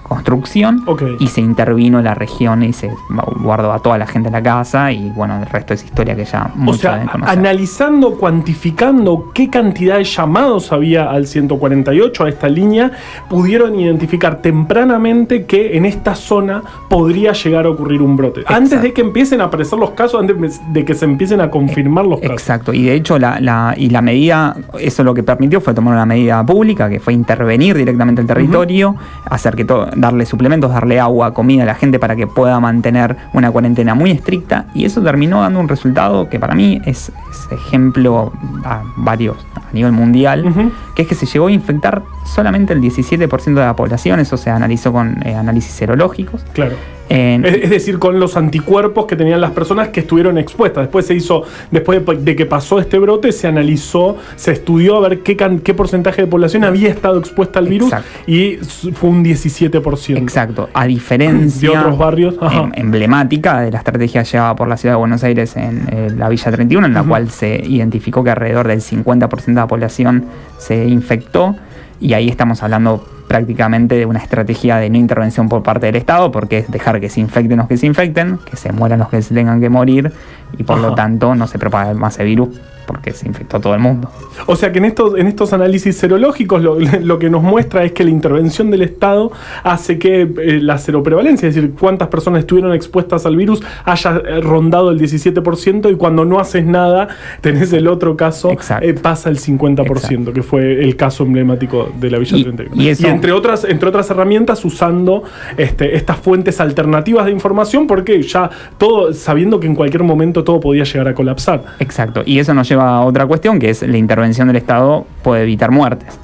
construcción 0.08 0.84
y 1.18 1.26
se 1.28 1.40
intervino 1.40 2.00
la 2.00 2.14
región 2.14 2.62
y 2.62 2.72
se 2.72 2.90
guardó 3.36 3.72
a 3.72 3.80
toda 3.80 3.98
la 3.98 4.06
gente 4.06 4.28
en 4.28 4.32
la 4.32 4.42
casa 4.42 4.90
y 4.90 5.10
bueno, 5.10 5.38
el 5.38 5.46
resto 5.46 5.74
es 5.74 5.84
historia 5.84 6.16
que 6.16 6.24
ya 6.24 6.50
muchos 6.54 6.78
o 6.78 6.82
sea, 6.82 7.06
analizando, 7.26 8.16
cuantificando 8.16 9.30
qué 9.34 9.50
cantidad 9.50 9.98
de 9.98 10.04
llamados 10.04 10.72
había 10.72 11.10
al 11.10 11.26
148 11.26 12.24
a 12.24 12.28
esta 12.28 12.48
línea, 12.48 12.90
pudieron 13.28 13.78
identificar 13.78 14.40
tempranamente 14.40 15.44
que 15.44 15.76
en 15.76 15.84
esta 15.84 16.14
zona 16.14 16.62
podría 16.88 17.32
llegar 17.32 17.66
a 17.66 17.70
ocurrir 17.70 18.02
un 18.02 18.16
brote. 18.16 18.42
Antes 18.46 18.80
de 18.80 18.92
que 18.92 19.02
empiecen 19.02 19.40
a 19.40 19.44
aparecer 19.44 19.78
los 19.78 19.90
casos, 19.90 20.20
antes 20.20 20.60
de 20.72 20.84
que 20.84 20.94
se 20.94 21.04
empiecen 21.04 21.40
a 21.40 21.50
confirmar 21.50 22.06
los 22.06 22.20
casos. 22.20 22.34
Exacto, 22.34 22.72
y 22.72 22.84
de 22.84 22.94
hecho 22.94 23.18
la, 23.18 23.74
y 23.76 23.90
la 23.90 24.02
medida, 24.02 24.56
eso 24.78 25.04
lo 25.04 25.14
que 25.14 25.22
permitió 25.22 25.60
fue 25.60 25.74
tomar 25.74 25.94
una 25.94 26.06
medida 26.06 26.44
pública 26.44 26.88
que 26.88 27.00
fue 27.00 27.12
intervenir 27.12 27.76
directamente 27.76 28.20
el 28.20 28.26
territorio, 28.26 28.96
hacer 29.26 29.54
que 29.54 29.64
todo 29.64 29.88
darle 29.98 30.26
suplementos, 30.26 30.70
darle 30.72 31.00
agua, 31.00 31.34
comida 31.34 31.64
a 31.64 31.66
la 31.66 31.74
gente 31.74 31.98
para 31.98 32.16
que 32.16 32.26
pueda 32.26 32.58
mantener 32.60 33.16
una 33.32 33.50
cuarentena 33.50 33.94
muy 33.94 34.10
estricta. 34.10 34.66
Y 34.74 34.84
eso 34.84 35.02
terminó 35.02 35.42
dando 35.42 35.60
un 35.60 35.68
resultado 35.68 36.28
que 36.28 36.38
para 36.38 36.54
mí 36.54 36.80
es, 36.84 37.12
ejemplo 37.50 38.32
a 38.64 38.82
varios 38.96 39.36
a 39.56 39.72
nivel 39.72 39.92
mundial, 39.92 40.72
que 40.94 41.02
es 41.02 41.08
que 41.08 41.14
se 41.14 41.26
llegó 41.26 41.48
a 41.48 41.52
infectar 41.52 42.02
solamente 42.24 42.72
el 42.72 42.80
17% 42.80 43.44
de 43.44 43.54
la 43.54 43.76
población, 43.76 44.20
eso 44.20 44.36
se 44.36 44.50
analizó 44.50 44.92
con 44.92 45.26
eh, 45.26 45.34
análisis 45.34 45.72
serológicos. 45.72 46.44
Claro 46.52 46.76
es, 47.08 47.70
decir, 47.70 47.98
con 47.98 48.20
los 48.20 48.36
anticuerpos 48.36 49.06
que 49.06 49.16
tenían 49.16 49.40
las 49.40 49.52
personas 49.52 49.88
que 49.88 50.00
estuvieron 50.00 50.38
expuestas. 50.38 50.84
Después 50.84 51.06
se 51.06 51.14
hizo, 51.14 51.44
después 51.70 52.02
de, 52.24 52.36
que 52.36 52.46
pasó 52.46 52.78
este 52.78 52.98
brote, 52.98 53.32
se 53.32 53.46
analizó, 53.46 54.16
se 54.36 54.52
estudió 54.52 54.96
a 54.96 55.08
ver 55.08 55.20
qué, 55.20 55.36
qué 55.36 55.74
porcentaje 55.74 56.22
de 56.22 56.28
población 56.28 56.64
había 56.64 56.88
estado 56.88 57.18
expuesta 57.18 57.58
al 57.58 57.68
virus 57.68 57.92
y 58.26 58.56
fue 58.56 59.10
un 59.10 59.24
17%. 59.24 60.18
Exacto, 60.18 60.68
a 60.72 60.86
diferencia 60.86 61.70
de 61.70 61.78
otros 61.78 61.98
barrios 61.98 62.36
em, 62.40 62.72
emblemática 62.74 63.60
de 63.60 63.70
la 63.70 63.78
estrategia 63.78 64.22
llevada 64.22 64.54
por 64.56 64.68
la 64.68 64.76
ciudad 64.76 64.94
de 64.94 64.98
Buenos 64.98 65.24
Aires 65.24 65.56
en 65.56 65.86
eh, 65.90 66.10
la 66.16 66.28
Villa 66.28 66.50
31, 66.50 66.86
en 66.86 66.94
la 66.94 67.02
cual 67.02 67.30
se 67.30 67.62
identificó 67.66 68.22
que 68.22 68.30
alrededor 68.30 68.68
del 68.68 68.80
50% 68.80 69.44
de 69.46 69.54
la 69.54 69.66
población 69.66 70.24
se 70.58 70.86
infectó. 70.86 71.56
Y 72.00 72.12
ahí 72.12 72.28
estamos 72.28 72.62
hablando 72.62 73.04
prácticamente 73.28 73.94
de 73.94 74.06
una 74.06 74.18
estrategia 74.18 74.76
de 74.78 74.90
no 74.90 74.96
intervención 74.96 75.48
por 75.48 75.62
parte 75.62 75.86
del 75.86 75.96
Estado, 75.96 76.32
porque 76.32 76.58
es 76.58 76.70
dejar 76.70 77.00
que 77.00 77.10
se 77.10 77.20
infecten 77.20 77.58
los 77.58 77.68
que 77.68 77.76
se 77.76 77.86
infecten, 77.86 78.38
que 78.38 78.56
se 78.56 78.72
mueran 78.72 78.98
los 78.98 79.08
que 79.08 79.22
se 79.22 79.34
tengan 79.34 79.60
que 79.60 79.68
morir, 79.68 80.12
y 80.56 80.64
por 80.64 80.78
lo 80.78 80.94
tanto 80.94 81.34
no 81.34 81.46
se 81.46 81.58
propaga 81.58 81.92
más 81.94 82.18
el 82.18 82.26
virus 82.26 82.48
porque 82.88 83.12
se 83.12 83.28
infectó 83.28 83.60
todo 83.60 83.74
el 83.74 83.80
mundo. 83.80 84.10
O 84.46 84.56
sea 84.56 84.72
que 84.72 84.78
en 84.78 84.86
estos, 84.86 85.16
en 85.18 85.26
estos 85.26 85.52
análisis 85.52 85.94
serológicos 85.94 86.62
lo, 86.62 87.18
que 87.18 87.28
nos 87.28 87.42
muestra 87.42 87.84
es 87.84 87.92
que 87.92 88.02
la 88.02 88.08
intervención 88.08 88.70
del 88.70 88.80
Estado 88.80 89.30
hace 89.62 89.98
que 89.98 90.22
eh, 90.22 90.58
la 90.62 90.78
seroprevalencia, 90.78 91.50
es 91.50 91.54
decir, 91.54 91.74
cuántas 91.78 92.08
personas 92.08 92.40
estuvieron 92.40 92.72
expuestas 92.72 93.26
al 93.26 93.36
virus, 93.36 93.62
haya 93.84 94.22
eh, 94.26 94.40
rondado 94.40 94.90
el 94.90 94.98
17% 94.98 95.92
y 95.92 95.96
cuando 95.96 96.24
no 96.24 96.40
haces 96.40 96.64
nada, 96.64 97.08
tenés 97.42 97.74
el 97.74 97.88
otro 97.88 98.16
caso, 98.16 98.52
eh, 98.80 98.94
pasa 98.94 99.28
el 99.28 99.38
50%, 99.38 100.32
que 100.32 100.42
fue 100.42 100.82
el 100.82 100.96
caso 100.96 101.24
emblemático 101.24 101.92
de 102.00 102.10
la 102.10 102.18
Villa 102.18 102.42
31. 102.42 102.82
Y, 102.82 102.88
entre, 103.18 103.32
otras, 103.32 103.64
entre 103.64 103.88
otras 103.88 104.08
herramientas 104.10 104.64
usando 104.64 105.24
este, 105.56 105.96
estas 105.96 106.16
fuentes 106.18 106.60
alternativas 106.60 107.26
de 107.26 107.32
información, 107.32 107.86
porque 107.88 108.22
ya 108.22 108.48
todo, 108.78 109.12
sabiendo 109.12 109.58
que 109.58 109.66
en 109.66 109.74
cualquier 109.74 110.04
momento 110.04 110.44
todo 110.44 110.60
podía 110.60 110.84
llegar 110.84 111.08
a 111.08 111.14
colapsar. 111.14 111.64
Exacto, 111.80 112.22
y 112.24 112.38
eso 112.38 112.54
nos 112.54 112.68
lleva 112.68 112.96
a 112.96 113.00
otra 113.02 113.26
cuestión, 113.26 113.58
que 113.58 113.70
es 113.70 113.82
la 113.82 113.96
intervención 113.96 114.46
del 114.46 114.56
Estado 114.56 115.04
puede 115.22 115.42
evitar 115.42 115.70
muertes. 115.72 116.18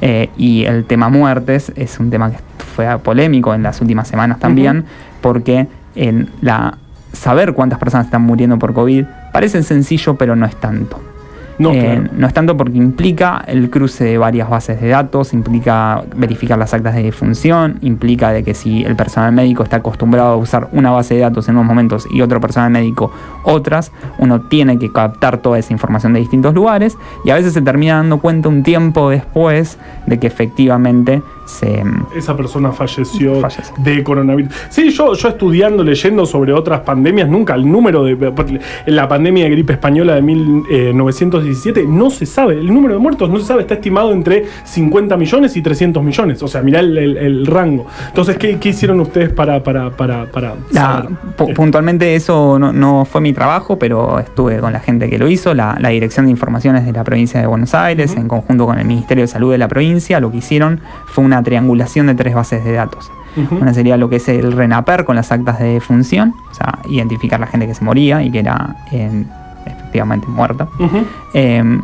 Eh, 0.00 0.30
y 0.38 0.64
el 0.64 0.84
tema 0.84 1.10
muertes 1.10 1.70
es 1.76 2.00
un 2.00 2.10
tema 2.10 2.30
que 2.30 2.38
fue 2.74 2.86
polémico 2.98 3.54
en 3.54 3.62
las 3.62 3.80
últimas 3.82 4.08
semanas 4.08 4.38
también, 4.38 4.84
porque 5.20 5.66
en 5.94 6.30
la, 6.40 6.78
saber 7.12 7.52
cuántas 7.52 7.78
personas 7.78 8.06
están 8.06 8.22
muriendo 8.22 8.58
por 8.58 8.72
COVID 8.72 9.04
parece 9.32 9.62
sencillo, 9.62 10.16
pero 10.16 10.34
no 10.34 10.46
es 10.46 10.56
tanto. 10.56 11.00
No, 11.58 11.72
eh, 11.72 12.08
no 12.12 12.26
es 12.26 12.34
tanto 12.34 12.56
porque 12.56 12.78
implica 12.78 13.42
el 13.46 13.68
cruce 13.68 14.04
de 14.04 14.18
varias 14.18 14.48
bases 14.48 14.80
de 14.80 14.88
datos, 14.88 15.32
implica 15.32 16.04
verificar 16.16 16.58
las 16.58 16.72
actas 16.72 16.94
de 16.94 17.02
defunción, 17.02 17.78
implica 17.82 18.30
de 18.30 18.44
que 18.44 18.54
si 18.54 18.84
el 18.84 18.94
personal 18.94 19.32
médico 19.32 19.64
está 19.64 19.76
acostumbrado 19.76 20.34
a 20.34 20.36
usar 20.36 20.68
una 20.72 20.90
base 20.90 21.14
de 21.14 21.20
datos 21.20 21.48
en 21.48 21.56
unos 21.56 21.66
momentos 21.66 22.06
y 22.12 22.20
otro 22.20 22.40
personal 22.40 22.70
médico 22.70 23.12
otras, 23.44 23.90
uno 24.18 24.42
tiene 24.42 24.78
que 24.78 24.92
captar 24.92 25.38
toda 25.38 25.58
esa 25.58 25.72
información 25.72 26.12
de 26.12 26.20
distintos 26.20 26.54
lugares 26.54 26.96
y 27.24 27.30
a 27.30 27.34
veces 27.34 27.54
se 27.54 27.62
termina 27.62 27.96
dando 27.96 28.18
cuenta 28.18 28.48
un 28.48 28.62
tiempo 28.62 29.10
después 29.10 29.78
de 30.06 30.18
que 30.18 30.26
efectivamente 30.26 31.22
se, 31.48 31.82
esa 32.14 32.36
persona 32.36 32.72
falleció 32.72 33.40
de 33.78 34.04
coronavirus. 34.04 34.52
Sí, 34.68 34.90
yo, 34.90 35.14
yo 35.14 35.28
estudiando, 35.28 35.82
leyendo 35.82 36.26
sobre 36.26 36.52
otras 36.52 36.80
pandemias, 36.80 37.28
nunca 37.28 37.54
el 37.54 37.70
número 37.70 38.04
de 38.04 38.16
la 38.86 39.08
pandemia 39.08 39.44
de 39.44 39.50
gripe 39.50 39.72
española 39.72 40.14
de 40.14 40.22
1917 40.22 41.84
no 41.86 42.10
se 42.10 42.26
sabe, 42.26 42.54
el 42.54 42.72
número 42.72 42.94
de 42.94 43.00
muertos 43.00 43.30
no 43.30 43.38
se 43.38 43.46
sabe, 43.46 43.62
está 43.62 43.74
estimado 43.74 44.12
entre 44.12 44.44
50 44.64 45.16
millones 45.16 45.56
y 45.56 45.62
300 45.62 46.02
millones, 46.02 46.42
o 46.42 46.48
sea, 46.48 46.62
mirá 46.62 46.80
el, 46.80 47.46
rango. 47.46 47.86
Entonces, 48.08 48.36
¿qué, 48.36 48.58
hicieron 48.62 49.00
ustedes 49.00 49.30
para... 49.30 49.62
para, 49.62 49.90
para, 49.90 50.26
para 50.26 50.54
puntualmente 51.54 52.14
eso 52.14 52.58
no, 52.58 53.04
fue 53.04 53.20
mi 53.20 53.32
trabajo, 53.32 53.78
pero 53.78 54.18
estuve 54.18 54.58
con 54.58 54.72
la 54.72 54.80
gente 54.80 55.08
que 55.08 55.18
lo 55.18 55.28
hizo, 55.28 55.54
la, 55.54 55.76
Dirección 55.88 56.26
de 56.26 56.30
Informaciones 56.30 56.84
de 56.84 56.92
la 56.92 57.02
provincia 57.02 57.40
de 57.40 57.46
Buenos 57.46 57.74
Aires, 57.74 58.14
en 58.14 58.28
conjunto 58.28 58.66
con 58.66 58.78
el 58.78 58.84
Ministerio 58.84 59.22
de 59.22 59.28
Salud 59.28 59.50
de 59.50 59.58
la 59.58 59.68
provincia, 59.68 60.20
lo 60.20 60.30
que 60.30 60.36
hicieron 60.36 60.80
fue 61.18 61.24
una 61.24 61.42
triangulación 61.42 62.06
de 62.06 62.14
tres 62.14 62.32
bases 62.32 62.62
de 62.62 62.74
datos. 62.74 63.10
Una 63.50 63.74
sería 63.74 63.96
lo 63.96 64.08
que 64.08 64.16
es 64.16 64.28
el 64.28 64.52
RENAPER 64.52 65.04
con 65.04 65.16
las 65.16 65.32
actas 65.32 65.58
de 65.58 65.80
función, 65.80 66.32
o 66.48 66.54
sea, 66.54 66.78
identificar 66.88 67.40
la 67.40 67.48
gente 67.48 67.66
que 67.66 67.74
se 67.74 67.84
moría 67.84 68.22
y 68.22 68.30
que 68.30 68.38
era 68.38 68.76
efectivamente 69.66 70.28
muerta. 70.28 70.68
Em, 71.34 71.82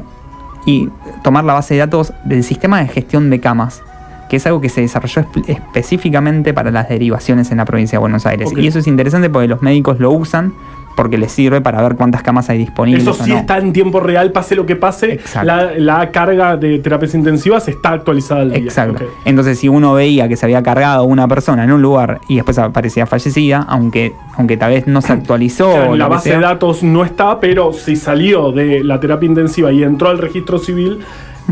y 0.66 0.88
tomar 1.24 1.42
la 1.42 1.54
base 1.54 1.74
de 1.74 1.80
datos 1.80 2.12
del 2.22 2.44
sistema 2.44 2.80
de 2.80 2.86
gestión 2.86 3.28
de 3.28 3.40
camas, 3.40 3.82
que 4.28 4.36
es 4.36 4.46
algo 4.46 4.60
que 4.60 4.68
se 4.68 4.82
desarrolló 4.82 5.26
específicamente 5.48 6.54
para 6.54 6.70
las 6.70 6.88
derivaciones 6.88 7.50
en 7.50 7.56
la 7.56 7.64
provincia 7.64 7.96
de 7.96 8.00
Buenos 8.00 8.26
Aires. 8.26 8.52
Y 8.56 8.68
eso 8.68 8.78
es 8.78 8.86
interesante 8.86 9.30
porque 9.30 9.48
los 9.48 9.62
médicos 9.62 9.98
lo 9.98 10.12
usan 10.12 10.52
porque 10.96 11.18
le 11.18 11.28
sirve 11.28 11.60
para 11.60 11.82
ver 11.82 11.96
cuántas 11.96 12.22
camas 12.22 12.50
hay 12.50 12.58
disponibles. 12.58 13.02
Eso 13.02 13.14
sí 13.14 13.32
está 13.32 13.58
en 13.58 13.72
tiempo 13.72 14.00
real, 14.00 14.32
pase 14.32 14.54
lo 14.54 14.66
que 14.66 14.76
pase, 14.76 15.20
la, 15.42 16.10
carga 16.10 16.56
de 16.56 16.78
terapias 16.78 17.14
intensivas 17.14 17.66
está 17.68 17.90
actualizada 17.90 18.42
al 18.42 18.50
día. 18.50 18.58
Exacto. 18.58 19.04
Entonces, 19.24 19.58
si 19.58 19.68
uno 19.68 19.94
veía 19.94 20.28
que 20.28 20.36
se 20.36 20.46
había 20.46 20.62
cargado 20.62 21.04
una 21.04 21.26
persona 21.26 21.64
en 21.64 21.72
un 21.72 21.82
lugar 21.82 22.20
y 22.28 22.36
después 22.36 22.58
aparecía 22.58 23.06
fallecida, 23.06 23.64
aunque, 23.68 24.14
aunque 24.36 24.56
tal 24.56 24.72
vez 24.72 24.86
no 24.86 25.00
se 25.00 25.12
actualizó. 25.12 25.96
la 25.96 26.08
base 26.08 26.30
de 26.30 26.40
datos 26.40 26.82
no 26.82 27.04
está, 27.04 27.40
pero 27.40 27.72
si 27.72 27.96
salió 27.96 28.52
de 28.52 28.84
la 28.84 29.00
terapia 29.00 29.26
intensiva 29.26 29.72
y 29.72 29.82
entró 29.82 30.08
al 30.08 30.18
registro 30.18 30.58
civil, 30.58 31.00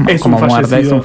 es 0.09 0.24
un, 0.24 0.38
fallecido. 0.38 1.02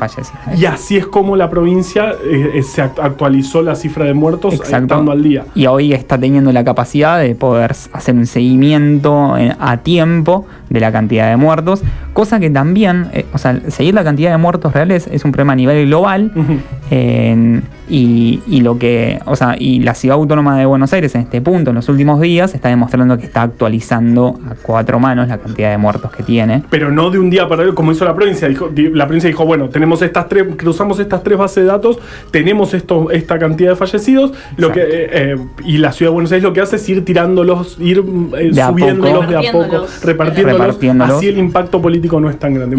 Y 0.56 0.66
así 0.66 0.98
es 0.98 1.08
como 1.08 1.36
la 1.36 1.50
provincia 1.50 2.12
eh, 2.24 2.52
eh, 2.56 2.64
se 2.64 2.82
actualizó 2.82 3.62
la 3.62 3.76
cifra 3.76 4.06
de 4.06 4.14
muertos 4.14 4.54
eh, 4.54 4.60
estando 4.64 5.12
al 5.12 5.22
día. 5.22 5.46
Y 5.56 5.68
hoy 5.68 5.94
está 5.94 6.18
teniendo 6.18 6.52
la 6.52 6.64
capacidad 6.64 7.20
de 7.20 7.36
poder 7.36 7.76
hacer 7.94 8.16
un 8.16 8.26
seguimiento 8.26 9.36
a 9.60 9.78
tiempo 9.78 10.46
de 10.70 10.80
la 10.80 10.92
cantidad 10.92 11.30
de 11.30 11.38
muertos, 11.38 11.82
cosa 12.14 12.40
que 12.40 12.50
también, 12.50 13.10
o 13.34 13.38
sea, 13.38 13.60
seguir 13.70 13.94
la 13.94 14.04
cantidad 14.04 14.32
de 14.32 14.38
muertos 14.38 14.74
reales 14.74 15.08
es 15.12 15.24
un 15.26 15.32
problema 15.32 15.54
a 15.54 15.56
nivel 15.56 15.86
global. 15.88 16.32
Y, 17.90 18.62
lo 18.62 18.78
que, 18.78 19.20
o 19.26 19.36
sea, 19.36 19.56
y 19.58 19.80
la 19.80 19.94
ciudad 19.94 20.18
autónoma 20.18 20.58
de 20.58 20.66
Buenos 20.66 20.92
Aires 20.94 21.16
en 21.16 21.22
este 21.22 21.42
punto, 21.42 21.72
en 21.72 21.76
los 21.76 21.88
últimos 21.90 22.20
días, 22.20 22.54
está 22.54 22.70
demostrando 22.70 23.18
que 23.18 23.26
está 23.26 23.44
actualizando 23.44 24.40
a 24.50 24.56
cuatro 24.56 25.00
manos 25.00 25.28
la 25.30 25.38
cantidad 25.38 25.72
de 25.72 25.78
muertos 25.78 26.12
que 26.12 26.24
tiene. 26.24 26.64
Pero 26.70 26.92
no 26.92 27.10
de 27.10 27.20
un 27.20 27.30
día 27.30 27.48
para 27.48 27.64
otro, 27.64 27.76
como 27.76 27.92
hizo 27.92 28.06
la 28.06 28.16
provincia, 28.16 28.48
dijo, 28.48 28.70
la 28.76 29.06
provincia 29.06 29.30
dijo, 29.30 29.46
bueno, 29.46 29.70
tenemos 29.70 30.02
estas 30.02 30.28
tres, 30.28 30.46
cruzamos 30.58 31.00
estas 31.00 31.24
tres 31.24 31.38
bases 31.38 31.64
de 31.64 31.70
datos, 31.70 32.00
tenemos 32.32 32.74
esto, 32.74 33.10
esta 33.12 33.40
cantidad 33.40 33.72
de 33.72 33.76
fallecidos, 33.76 34.34
lo 34.58 34.72
que, 34.72 34.82
eh, 34.82 35.10
eh, 35.12 35.36
y 35.66 35.78
la 35.78 35.92
ciudad 35.92 36.12
de 36.12 36.14
Buenos 36.14 36.32
Aires 36.32 36.44
lo 36.44 36.54
que 36.54 36.62
hace 36.62 36.76
es 36.76 36.90
ir 36.90 37.06
tirándolos, 37.06 37.78
ir 37.80 38.04
eh, 38.38 38.52
subiéndolos 38.54 39.30
de 39.30 39.38
a 39.38 39.52
poco, 39.52 39.86
repartiéndolos, 40.04 40.78
así 41.10 41.28
el 41.28 41.38
impacto 41.38 41.82
político 41.82 42.20
no 42.20 42.30
es 42.30 42.38
tan 42.38 42.54
grande. 42.54 42.76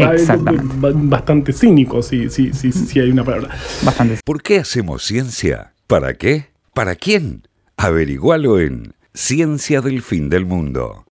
Bastante 0.95 1.53
cínico, 1.53 2.03
si, 2.03 2.29
si, 2.29 2.53
si, 2.53 2.73
si 2.73 3.01
hay 3.01 3.11
una 3.11 3.25
palabra. 3.25 3.49
Bastante. 3.83 4.19
¿Por 4.25 4.43
qué 4.43 4.59
hacemos 4.59 4.98
ciencia? 4.99 5.75
¿Para 5.87 6.15
qué? 6.15 6.49
¿Para 6.75 6.95
quién? 6.95 7.47
Averigualo 7.77 8.61
en 8.61 8.95
Ciencia 9.15 9.81
del 9.81 10.03
Fin 10.03 10.29
del 10.29 10.47
Mundo. 10.47 11.05